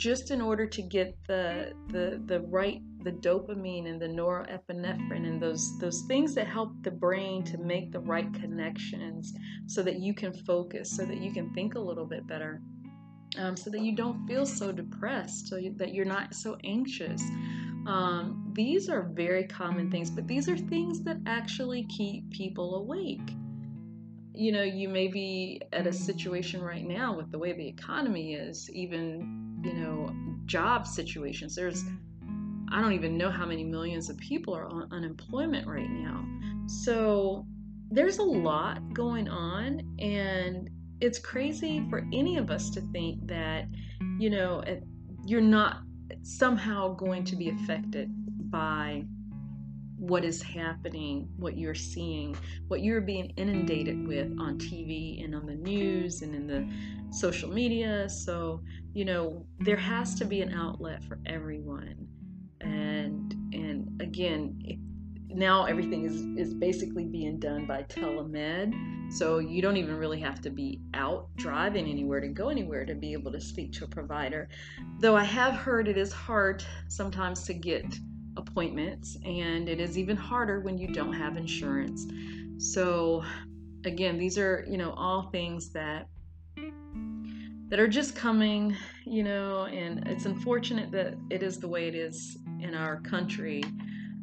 just 0.00 0.30
in 0.30 0.40
order 0.40 0.64
to 0.64 0.80
get 0.80 1.14
the 1.28 1.72
the 1.88 2.22
the 2.24 2.40
right 2.40 2.80
the 3.04 3.12
dopamine 3.12 3.86
and 3.86 4.00
the 4.00 4.06
norepinephrine 4.06 5.28
and 5.28 5.42
those 5.42 5.78
those 5.78 6.00
things 6.08 6.34
that 6.34 6.46
help 6.46 6.72
the 6.80 6.90
brain 6.90 7.44
to 7.44 7.58
make 7.58 7.92
the 7.92 8.00
right 8.00 8.32
connections 8.32 9.34
so 9.66 9.82
that 9.82 10.00
you 10.00 10.14
can 10.14 10.32
focus 10.32 10.90
so 10.90 11.04
that 11.04 11.18
you 11.18 11.30
can 11.30 11.52
think 11.52 11.74
a 11.74 11.78
little 11.78 12.06
bit 12.06 12.26
better 12.26 12.62
um, 13.36 13.54
so 13.54 13.68
that 13.68 13.82
you 13.82 13.94
don't 13.94 14.26
feel 14.26 14.46
so 14.46 14.72
depressed 14.72 15.48
so 15.48 15.60
that 15.76 15.94
you're 15.94 16.06
not 16.06 16.34
so 16.34 16.56
anxious. 16.64 17.22
Um, 17.86 18.50
these 18.54 18.88
are 18.88 19.02
very 19.02 19.44
common 19.44 19.90
things 19.90 20.08
but 20.08 20.26
these 20.26 20.48
are 20.48 20.56
things 20.56 21.02
that 21.02 21.18
actually 21.26 21.84
keep 21.84 22.30
people 22.30 22.76
awake. 22.76 23.34
You 24.32 24.52
know 24.52 24.62
you 24.62 24.88
may 24.88 25.08
be 25.08 25.60
at 25.74 25.86
a 25.86 25.92
situation 25.92 26.62
right 26.62 26.86
now 26.86 27.14
with 27.14 27.30
the 27.30 27.38
way 27.38 27.52
the 27.52 27.68
economy 27.68 28.32
is 28.32 28.70
even 28.70 29.49
you 29.62 29.74
know, 29.74 30.14
job 30.46 30.86
situations. 30.86 31.54
There's, 31.54 31.84
mm-hmm. 31.84 32.66
I 32.72 32.80
don't 32.80 32.92
even 32.92 33.16
know 33.16 33.30
how 33.30 33.46
many 33.46 33.64
millions 33.64 34.08
of 34.10 34.16
people 34.18 34.54
are 34.54 34.66
on 34.66 34.88
unemployment 34.92 35.66
right 35.66 35.90
now. 35.90 36.24
So 36.66 37.46
there's 37.90 38.18
a 38.18 38.22
lot 38.22 38.92
going 38.94 39.28
on, 39.28 39.96
and 39.98 40.70
it's 41.00 41.18
crazy 41.18 41.84
for 41.90 42.06
any 42.12 42.36
of 42.36 42.50
us 42.50 42.70
to 42.70 42.80
think 42.92 43.26
that, 43.26 43.66
you 44.18 44.30
know, 44.30 44.62
you're 45.26 45.40
not 45.40 45.82
somehow 46.22 46.94
going 46.94 47.24
to 47.24 47.36
be 47.36 47.48
affected 47.48 48.08
by 48.50 49.04
what 50.00 50.24
is 50.24 50.42
happening, 50.42 51.28
what 51.36 51.58
you're 51.58 51.74
seeing, 51.74 52.34
what 52.68 52.80
you're 52.80 53.02
being 53.02 53.34
inundated 53.36 54.08
with 54.08 54.34
on 54.40 54.58
TV 54.58 55.22
and 55.22 55.34
on 55.34 55.44
the 55.44 55.54
news 55.54 56.22
and 56.22 56.34
in 56.34 56.46
the 56.46 56.66
social 57.14 57.50
media. 57.50 58.08
So, 58.08 58.62
you 58.94 59.04
know, 59.04 59.44
there 59.58 59.76
has 59.76 60.14
to 60.14 60.24
be 60.24 60.40
an 60.40 60.54
outlet 60.54 61.04
for 61.04 61.18
everyone. 61.26 62.08
And 62.62 63.32
and 63.52 64.00
again, 64.00 64.80
now 65.28 65.64
everything 65.64 66.06
is 66.06 66.22
is 66.38 66.54
basically 66.54 67.04
being 67.04 67.38
done 67.38 67.66
by 67.66 67.82
telemed. 67.82 69.12
So 69.12 69.38
you 69.38 69.60
don't 69.60 69.76
even 69.76 69.96
really 69.96 70.20
have 70.20 70.40
to 70.42 70.50
be 70.50 70.80
out 70.94 71.28
driving 71.36 71.86
anywhere 71.86 72.20
to 72.20 72.28
go 72.28 72.48
anywhere 72.48 72.86
to 72.86 72.94
be 72.94 73.12
able 73.12 73.32
to 73.32 73.40
speak 73.40 73.72
to 73.74 73.84
a 73.84 73.88
provider. 73.88 74.48
Though 74.98 75.16
I 75.16 75.24
have 75.24 75.54
heard 75.54 75.88
it 75.88 75.98
is 75.98 76.10
hard 76.10 76.64
sometimes 76.88 77.44
to 77.44 77.54
get 77.54 77.84
appointments, 78.36 79.16
and 79.24 79.68
it 79.68 79.80
is 79.80 79.98
even 79.98 80.16
harder 80.16 80.60
when 80.60 80.78
you 80.78 80.88
don't 80.88 81.12
have 81.12 81.36
insurance. 81.36 82.06
So, 82.58 83.24
again, 83.84 84.18
these 84.18 84.38
are, 84.38 84.64
you 84.68 84.78
know, 84.78 84.92
all 84.92 85.30
things 85.30 85.70
that 85.70 86.06
that 87.70 87.78
are 87.78 87.88
just 87.88 88.16
coming, 88.16 88.76
you 89.04 89.22
know, 89.22 89.64
and 89.66 90.06
it's 90.08 90.26
unfortunate 90.26 90.90
that 90.90 91.14
it 91.30 91.42
is 91.42 91.58
the 91.58 91.68
way 91.68 91.86
it 91.86 91.94
is 91.94 92.36
in 92.60 92.74
our 92.74 93.00
country 93.02 93.62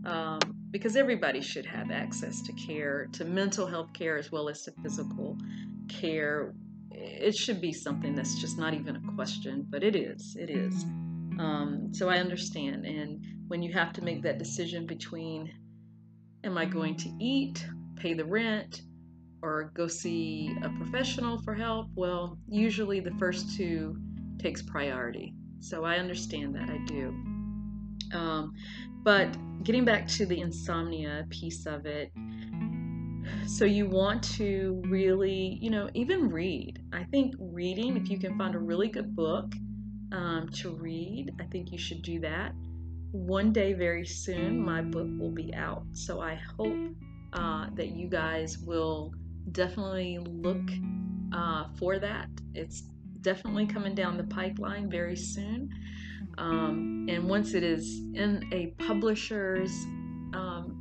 um, 0.06 0.40
because 0.70 0.98
everybody 0.98 1.42
should 1.42 1.66
have 1.66 1.90
access 1.90 2.42
to 2.42 2.52
care, 2.54 3.08
to 3.14 3.24
mental 3.24 3.66
health 3.66 3.94
care 3.94 4.18
as 4.18 4.32
well 4.34 4.50
as 4.50 4.64
to 4.64 4.72
physical 4.84 5.38
care. 5.88 6.54
It 6.92 7.36
should 7.36 7.62
be 7.62 7.72
something 7.72 8.16
that's 8.16 8.36
just 8.36 8.58
not 8.58 8.74
even 8.74 8.98
a 8.98 9.16
question, 9.16 9.66
but 9.70 9.82
it 9.82 9.96
is. 9.96 10.36
It 10.38 10.50
is. 10.50 10.84
Um, 11.40 11.90
so 11.94 12.10
I 12.10 12.18
understand. 12.18 12.86
And 12.86 13.24
when 13.48 13.64
you 13.64 13.72
have 13.74 13.94
to 13.94 14.04
make 14.04 14.22
that 14.24 14.38
decision 14.38 14.86
between 14.86 15.52
am 16.44 16.58
I 16.58 16.66
going 16.66 16.96
to 16.98 17.10
eat, 17.20 17.66
pay 17.96 18.14
the 18.14 18.26
rent, 18.26 18.82
or 19.42 19.72
go 19.76 19.88
see 19.88 20.56
a 20.64 20.70
professional 20.70 21.42
for 21.42 21.54
help, 21.54 21.88
well, 21.96 22.38
usually 22.48 23.00
the 23.00 23.12
first 23.12 23.56
two 23.56 23.98
takes 24.40 24.62
priority. 24.62 25.34
So 25.60 25.84
I 25.84 25.98
understand 25.98 26.56
that, 26.56 26.70
I 26.70 26.78
do. 26.86 27.08
Um, 28.14 28.54
but 29.04 29.36
getting 29.64 29.86
back 29.86 30.08
to 30.10 30.26
the 30.26 30.40
insomnia 30.40 31.26
piece 31.30 31.66
of 31.66 31.86
it, 31.86 32.12
so 33.46 33.66
you 33.66 33.86
want 33.86 34.24
to 34.36 34.82
really, 34.88 35.58
you 35.62 35.70
know, 35.70 35.90
even 35.94 36.30
read. 36.30 36.80
I 36.94 37.04
think 37.06 37.36
reading, 37.40 37.98
if 37.98 38.10
you 38.10 38.18
can 38.20 38.38
find 38.38 38.56
a 38.56 38.60
really 38.60 38.88
good 38.88 39.16
book 39.16 39.54
um, 40.12 40.50
to 40.54 40.70
read, 40.70 41.34
I 41.40 41.46
think 41.46 41.72
you 41.72 41.78
should 41.78 42.02
do 42.02 42.20
that 42.22 42.54
one 43.26 43.52
day 43.52 43.74
very 43.74 44.06
soon 44.06 44.64
my 44.64 44.82
book 44.82 45.08
will 45.18 45.32
be 45.32 45.54
out. 45.54 45.84
So 45.94 46.22
i 46.22 46.36
hope 46.36 46.78
uh, 47.34 47.68
that 47.76 47.90
you 47.92 48.08
guys 48.08 48.58
will 48.60 49.14
definitely 49.52 50.20
look 50.20 50.70
uh, 51.34 51.66
for 51.78 52.00
that. 52.00 52.30
It's 52.54 52.84
definitely 53.22 53.66
coming 53.66 53.96
down 53.96 54.18
the 54.18 54.24
pipeline 54.24 54.90
very 54.90 55.16
soon. 55.16 55.70
Um, 56.38 57.08
and 57.10 57.28
once 57.28 57.54
it 57.54 57.64
is 57.64 58.02
in 58.14 58.48
a 58.52 58.68
publisher's 58.84 59.72
um, 60.34 60.74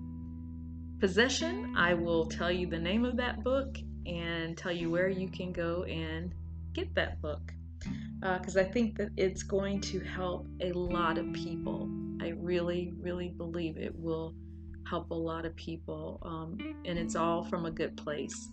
possession 0.98 1.74
i 1.76 1.92
will 1.92 2.24
tell 2.26 2.50
you 2.50 2.66
the 2.66 2.78
name 2.78 3.04
of 3.04 3.16
that 3.18 3.44
book 3.44 3.76
and 4.06 4.56
tell 4.56 4.72
you 4.72 4.90
where 4.90 5.08
you 5.08 5.28
can 5.28 5.52
go 5.52 5.84
and 5.84 6.32
get 6.72 6.94
that 6.94 7.20
book. 7.20 7.52
Because 8.20 8.56
uh, 8.56 8.60
I 8.60 8.64
think 8.64 8.96
that 8.98 9.10
it's 9.16 9.42
going 9.42 9.80
to 9.82 10.00
help 10.00 10.46
a 10.60 10.72
lot 10.72 11.18
of 11.18 11.32
people. 11.32 11.88
I 12.20 12.28
really, 12.36 12.92
really 12.98 13.28
believe 13.28 13.76
it 13.76 13.94
will 13.94 14.34
help 14.88 15.10
a 15.10 15.14
lot 15.14 15.44
of 15.44 15.54
people, 15.56 16.20
um, 16.22 16.56
and 16.84 16.98
it's 16.98 17.16
all 17.16 17.44
from 17.44 17.66
a 17.66 17.70
good 17.70 17.96
place. 17.96 18.48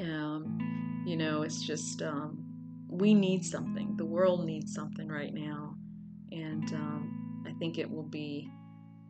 Um, 0.00 1.04
you 1.06 1.16
know, 1.16 1.42
it's 1.42 1.62
just 1.62 2.02
um, 2.02 2.44
we 2.88 3.14
need 3.14 3.44
something. 3.44 3.96
The 3.96 4.04
world 4.04 4.44
needs 4.44 4.74
something 4.74 5.08
right 5.08 5.32
now, 5.32 5.76
and 6.32 6.72
um, 6.74 7.44
I 7.46 7.52
think 7.58 7.78
it 7.78 7.90
will 7.90 8.02
be 8.02 8.50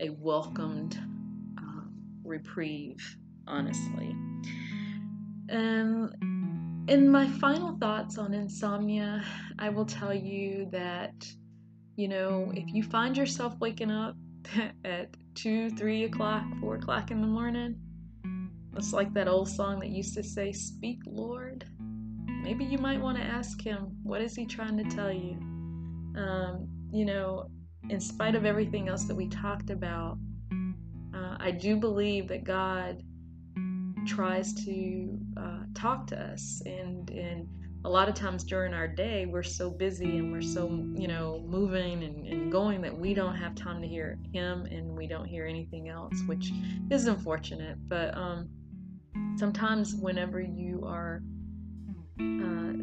a 0.01 0.11
welcomed 0.11 0.99
uh, 1.59 1.85
reprieve, 2.23 3.16
honestly. 3.47 4.14
And 5.49 6.14
in 6.88 7.09
my 7.11 7.27
final 7.38 7.77
thoughts 7.79 8.18
on 8.18 8.35
insomnia, 8.35 9.25
I 9.59 9.68
will 9.71 9.87
tell 9.87 10.14
you 10.14 10.68
that, 10.73 11.14
you 11.98 12.06
know, 12.06 12.52
if 12.54 12.72
you 12.72 12.84
find 12.84 13.16
yourself 13.16 13.54
waking 13.58 13.90
up 13.90 14.14
at 14.84 15.08
2, 15.34 15.70
3 15.70 16.04
o'clock, 16.04 16.44
4 16.61 16.76
o'clock 16.76 17.11
in 17.11 17.20
the 17.20 17.26
morning, 17.26 17.74
it's 18.76 18.92
like 18.92 19.12
that 19.14 19.26
old 19.26 19.48
song 19.48 19.80
that 19.80 19.88
used 19.88 20.14
to 20.14 20.22
say, 20.22 20.52
Speak, 20.52 21.00
Lord. 21.06 21.64
Maybe 22.44 22.64
you 22.64 22.78
might 22.78 23.00
want 23.00 23.18
to 23.18 23.24
ask 23.24 23.61
him, 23.61 23.96
what 24.04 24.22
is 24.22 24.37
he 24.37 24.46
trying 24.46 24.76
to 24.76 24.84
tell 24.84 25.12
you? 25.12 25.32
Um, 26.16 26.68
you 26.92 27.04
know, 27.04 27.50
in 27.90 27.98
spite 27.98 28.37
of 28.37 28.44
everything 28.44 28.88
else 28.88 29.04
that 29.06 29.16
we 29.16 29.28
talked 29.28 29.70
about, 29.70 30.18
uh, 31.12 31.37
I 31.40 31.50
do 31.50 31.76
believe 31.76 32.28
that 32.28 32.44
God 32.44 33.02
tries 34.06 34.52
to 34.66 35.18
uh, 35.37 35.62
talk 35.74 36.06
to 36.06 36.16
us 36.16 36.62
and 36.64 37.11
and 37.11 37.48
a 37.88 37.90
lot 37.90 38.07
of 38.07 38.14
times 38.14 38.44
during 38.44 38.74
our 38.74 38.87
day 38.87 39.24
we're 39.24 39.42
so 39.42 39.70
busy 39.70 40.18
and 40.18 40.31
we're 40.31 40.42
so 40.42 40.68
you 40.94 41.09
know 41.09 41.42
moving 41.46 42.05
and, 42.05 42.27
and 42.27 42.53
going 42.53 42.83
that 42.83 42.94
we 42.94 43.14
don't 43.14 43.35
have 43.35 43.55
time 43.55 43.81
to 43.81 43.88
hear 43.88 44.18
him 44.31 44.66
and 44.66 44.94
we 44.94 45.07
don't 45.07 45.24
hear 45.24 45.46
anything 45.46 45.88
else 45.88 46.12
which 46.27 46.53
is 46.90 47.07
unfortunate. 47.07 47.79
But 47.88 48.14
um, 48.14 48.51
sometimes 49.38 49.94
whenever 49.94 50.38
you 50.38 50.83
are 50.85 51.22
uh, 52.20 52.74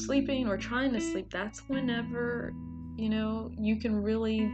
sleeping 0.00 0.46
or 0.46 0.56
trying 0.56 0.92
to 0.92 1.00
sleep 1.00 1.32
that's 1.32 1.68
whenever 1.68 2.52
you 2.96 3.08
know 3.08 3.50
you 3.58 3.74
can 3.74 4.00
really 4.00 4.48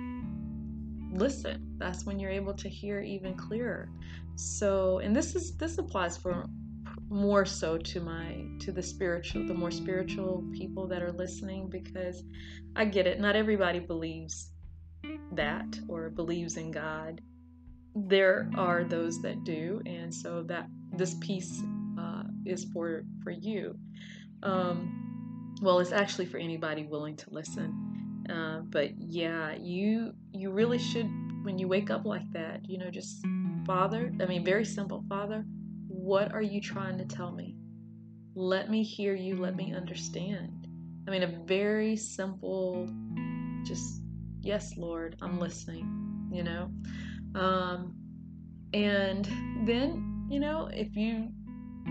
listen. 1.13 1.75
That's 1.77 2.07
when 2.07 2.19
you're 2.19 2.31
able 2.31 2.55
to 2.55 2.71
hear 2.71 3.03
even 3.03 3.35
clearer. 3.35 3.91
So 4.37 5.01
and 5.01 5.15
this 5.15 5.35
is 5.35 5.59
this 5.59 5.77
applies 5.77 6.17
for 6.17 6.47
more 7.15 7.45
so 7.45 7.79
to 7.79 8.01
my 8.01 8.45
to 8.59 8.73
the 8.73 8.83
spiritual 8.83 9.47
the 9.47 9.55
more 9.55 9.71
spiritual 9.71 10.45
people 10.53 10.87
that 10.87 11.03
are 11.03 11.13
listening 11.13 11.69
because 11.69 12.23
i 12.77 12.85
get 12.85 13.07
it 13.07 13.21
not 13.21 13.37
everybody 13.37 13.79
believes 13.79 14.51
that 15.33 15.79
or 15.89 16.11
believes 16.11 16.57
in 16.57 16.71
god 16.71 17.21
there 17.95 18.51
are 18.57 18.83
those 18.85 19.23
that 19.23 19.45
do 19.45 19.81
and 19.87 20.13
so 20.13 20.43
that 20.43 20.67
this 20.93 21.15
piece 21.21 21.63
uh, 21.99 22.25
is 22.45 22.65
for 22.73 23.05
for 23.23 23.31
you 23.31 23.77
um, 24.43 25.05
well, 25.63 25.79
it's 25.79 25.93
actually 25.93 26.27
for 26.27 26.39
anybody 26.39 26.85
willing 26.85 27.17
to 27.17 27.31
listen. 27.31 28.27
Uh, 28.29 28.61
but 28.65 28.91
yeah, 28.99 29.55
you 29.55 30.13
you 30.33 30.51
really 30.51 30.79
should 30.79 31.11
when 31.43 31.59
you 31.59 31.69
wake 31.69 31.91
up 31.91 32.05
like 32.05 32.31
that, 32.33 32.69
you 32.69 32.79
know, 32.79 32.91
just 32.91 33.25
Father. 33.67 34.13
I 34.21 34.27
mean, 34.27 34.45
very 34.45 34.65
simple, 34.65 35.05
Father. 35.09 35.45
What 36.05 36.35
are 36.35 36.43
you 36.43 36.61
trying 36.61 36.99
to 36.99 37.07
tell 37.07 37.33
me? 37.33 37.57
Let 38.35 38.71
me 38.71 38.83
hear 38.83 39.15
you. 39.15 39.37
Let 39.37 39.57
me 39.57 39.73
understand. 39.73 40.69
I 41.09 41.11
mean, 41.11 41.23
a 41.23 41.45
very 41.47 41.97
simple, 41.97 42.87
just 43.65 44.03
yes, 44.43 44.77
Lord, 44.77 45.17
I'm 45.23 45.41
listening. 45.41 46.29
You 46.31 46.43
know, 46.43 46.71
um, 47.35 47.95
and 48.75 49.25
then 49.67 50.27
you 50.29 50.41
know 50.41 50.69
if 50.75 50.95
you 50.95 51.31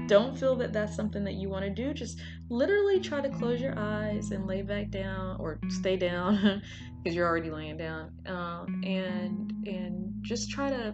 don't 0.05 0.37
feel 0.37 0.55
that 0.57 0.73
that's 0.73 0.95
something 0.95 1.23
that 1.23 1.33
you 1.33 1.49
want 1.49 1.65
to 1.65 1.71
do, 1.71 1.91
just 1.91 2.21
literally 2.51 2.99
try 2.99 3.19
to 3.19 3.29
close 3.29 3.59
your 3.59 3.73
eyes 3.79 4.29
and 4.29 4.45
lay 4.45 4.61
back 4.61 4.91
down 4.91 5.37
or 5.39 5.59
stay 5.69 5.97
down 5.97 6.61
because 7.03 7.15
you're 7.15 7.27
already 7.27 7.49
laying 7.49 7.77
down, 7.77 8.11
um, 8.27 8.83
and 8.85 9.65
and 9.65 10.13
just 10.21 10.51
try 10.51 10.69
to 10.69 10.93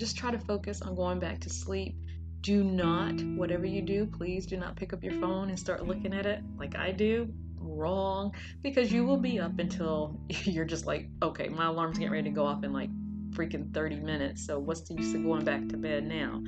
just 0.00 0.16
try 0.16 0.30
to 0.30 0.38
focus 0.38 0.80
on 0.80 0.96
going 0.96 1.18
back 1.18 1.38
to 1.40 1.50
sleep. 1.50 1.94
Do 2.40 2.64
not, 2.64 3.20
whatever 3.36 3.66
you 3.66 3.82
do, 3.82 4.06
please 4.06 4.46
do 4.46 4.56
not 4.56 4.74
pick 4.74 4.94
up 4.94 5.04
your 5.04 5.12
phone 5.12 5.50
and 5.50 5.58
start 5.58 5.86
looking 5.86 6.14
at 6.14 6.24
it 6.24 6.42
like 6.56 6.74
I 6.74 6.90
do. 6.90 7.28
Wrong, 7.58 8.34
because 8.62 8.90
you 8.90 9.04
will 9.04 9.18
be 9.18 9.38
up 9.38 9.58
until 9.58 10.18
you're 10.28 10.64
just 10.64 10.86
like, 10.86 11.10
okay, 11.22 11.50
my 11.50 11.66
alarm's 11.66 11.98
getting 11.98 12.12
ready 12.12 12.30
to 12.30 12.34
go 12.34 12.46
off 12.46 12.64
in 12.64 12.72
like 12.72 12.88
freaking 13.32 13.74
30 13.74 13.96
minutes. 13.96 14.46
So 14.46 14.58
what's 14.58 14.80
the 14.80 14.94
use 14.94 15.12
of 15.12 15.22
going 15.22 15.44
back 15.44 15.68
to 15.68 15.76
bed 15.76 16.06
now? 16.06 16.42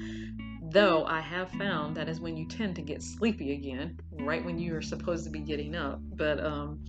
Though 0.70 1.04
I 1.04 1.20
have 1.20 1.50
found 1.50 1.94
that 1.98 2.08
is 2.08 2.20
when 2.20 2.38
you 2.38 2.48
tend 2.48 2.74
to 2.76 2.82
get 2.82 3.02
sleepy 3.02 3.52
again, 3.52 4.00
right 4.12 4.42
when 4.42 4.58
you 4.58 4.74
are 4.74 4.82
supposed 4.82 5.24
to 5.24 5.30
be 5.30 5.40
getting 5.40 5.76
up. 5.76 6.00
But 6.16 6.42
um, 6.42 6.82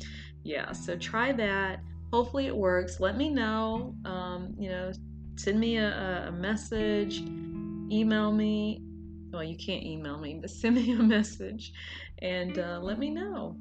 yeah, 0.44 0.72
so 0.72 0.96
try 0.96 1.34
that. 1.34 1.82
Hopefully 2.14 2.48
it 2.48 2.56
works. 2.56 3.02
Let 3.02 3.18
me 3.18 3.30
know. 3.30 3.96
Um, 4.06 4.56
you 4.58 4.70
know, 4.70 4.94
send 5.36 5.60
me 5.60 5.78
a, 5.78 6.28
a 6.28 6.32
message, 6.32 7.20
email 7.92 8.32
me. 8.32 8.82
Well, 9.32 9.44
you 9.44 9.58
can't 9.58 9.84
email 9.84 10.20
me, 10.20 10.38
but 10.40 10.50
send 10.50 10.76
me 10.76 10.92
a 10.92 11.02
message 11.02 11.74
and 12.20 12.58
uh, 12.58 12.80
let 12.82 13.00
me 13.00 13.10
know 13.10 13.58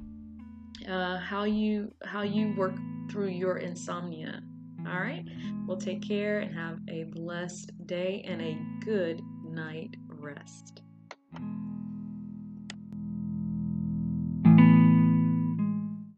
uh, 0.89 1.17
how 1.17 1.43
you 1.43 1.93
how 2.03 2.21
you 2.21 2.53
work 2.57 2.75
through 3.09 3.29
your 3.29 3.57
insomnia. 3.57 4.41
All 4.87 4.99
right. 4.99 5.25
Well, 5.65 5.77
take 5.77 6.05
care 6.05 6.39
and 6.39 6.53
have 6.53 6.79
a 6.89 7.05
blessed 7.05 7.71
day 7.87 8.23
and 8.27 8.41
a 8.41 8.57
good 8.83 9.21
night 9.43 9.95
rest. 10.07 10.81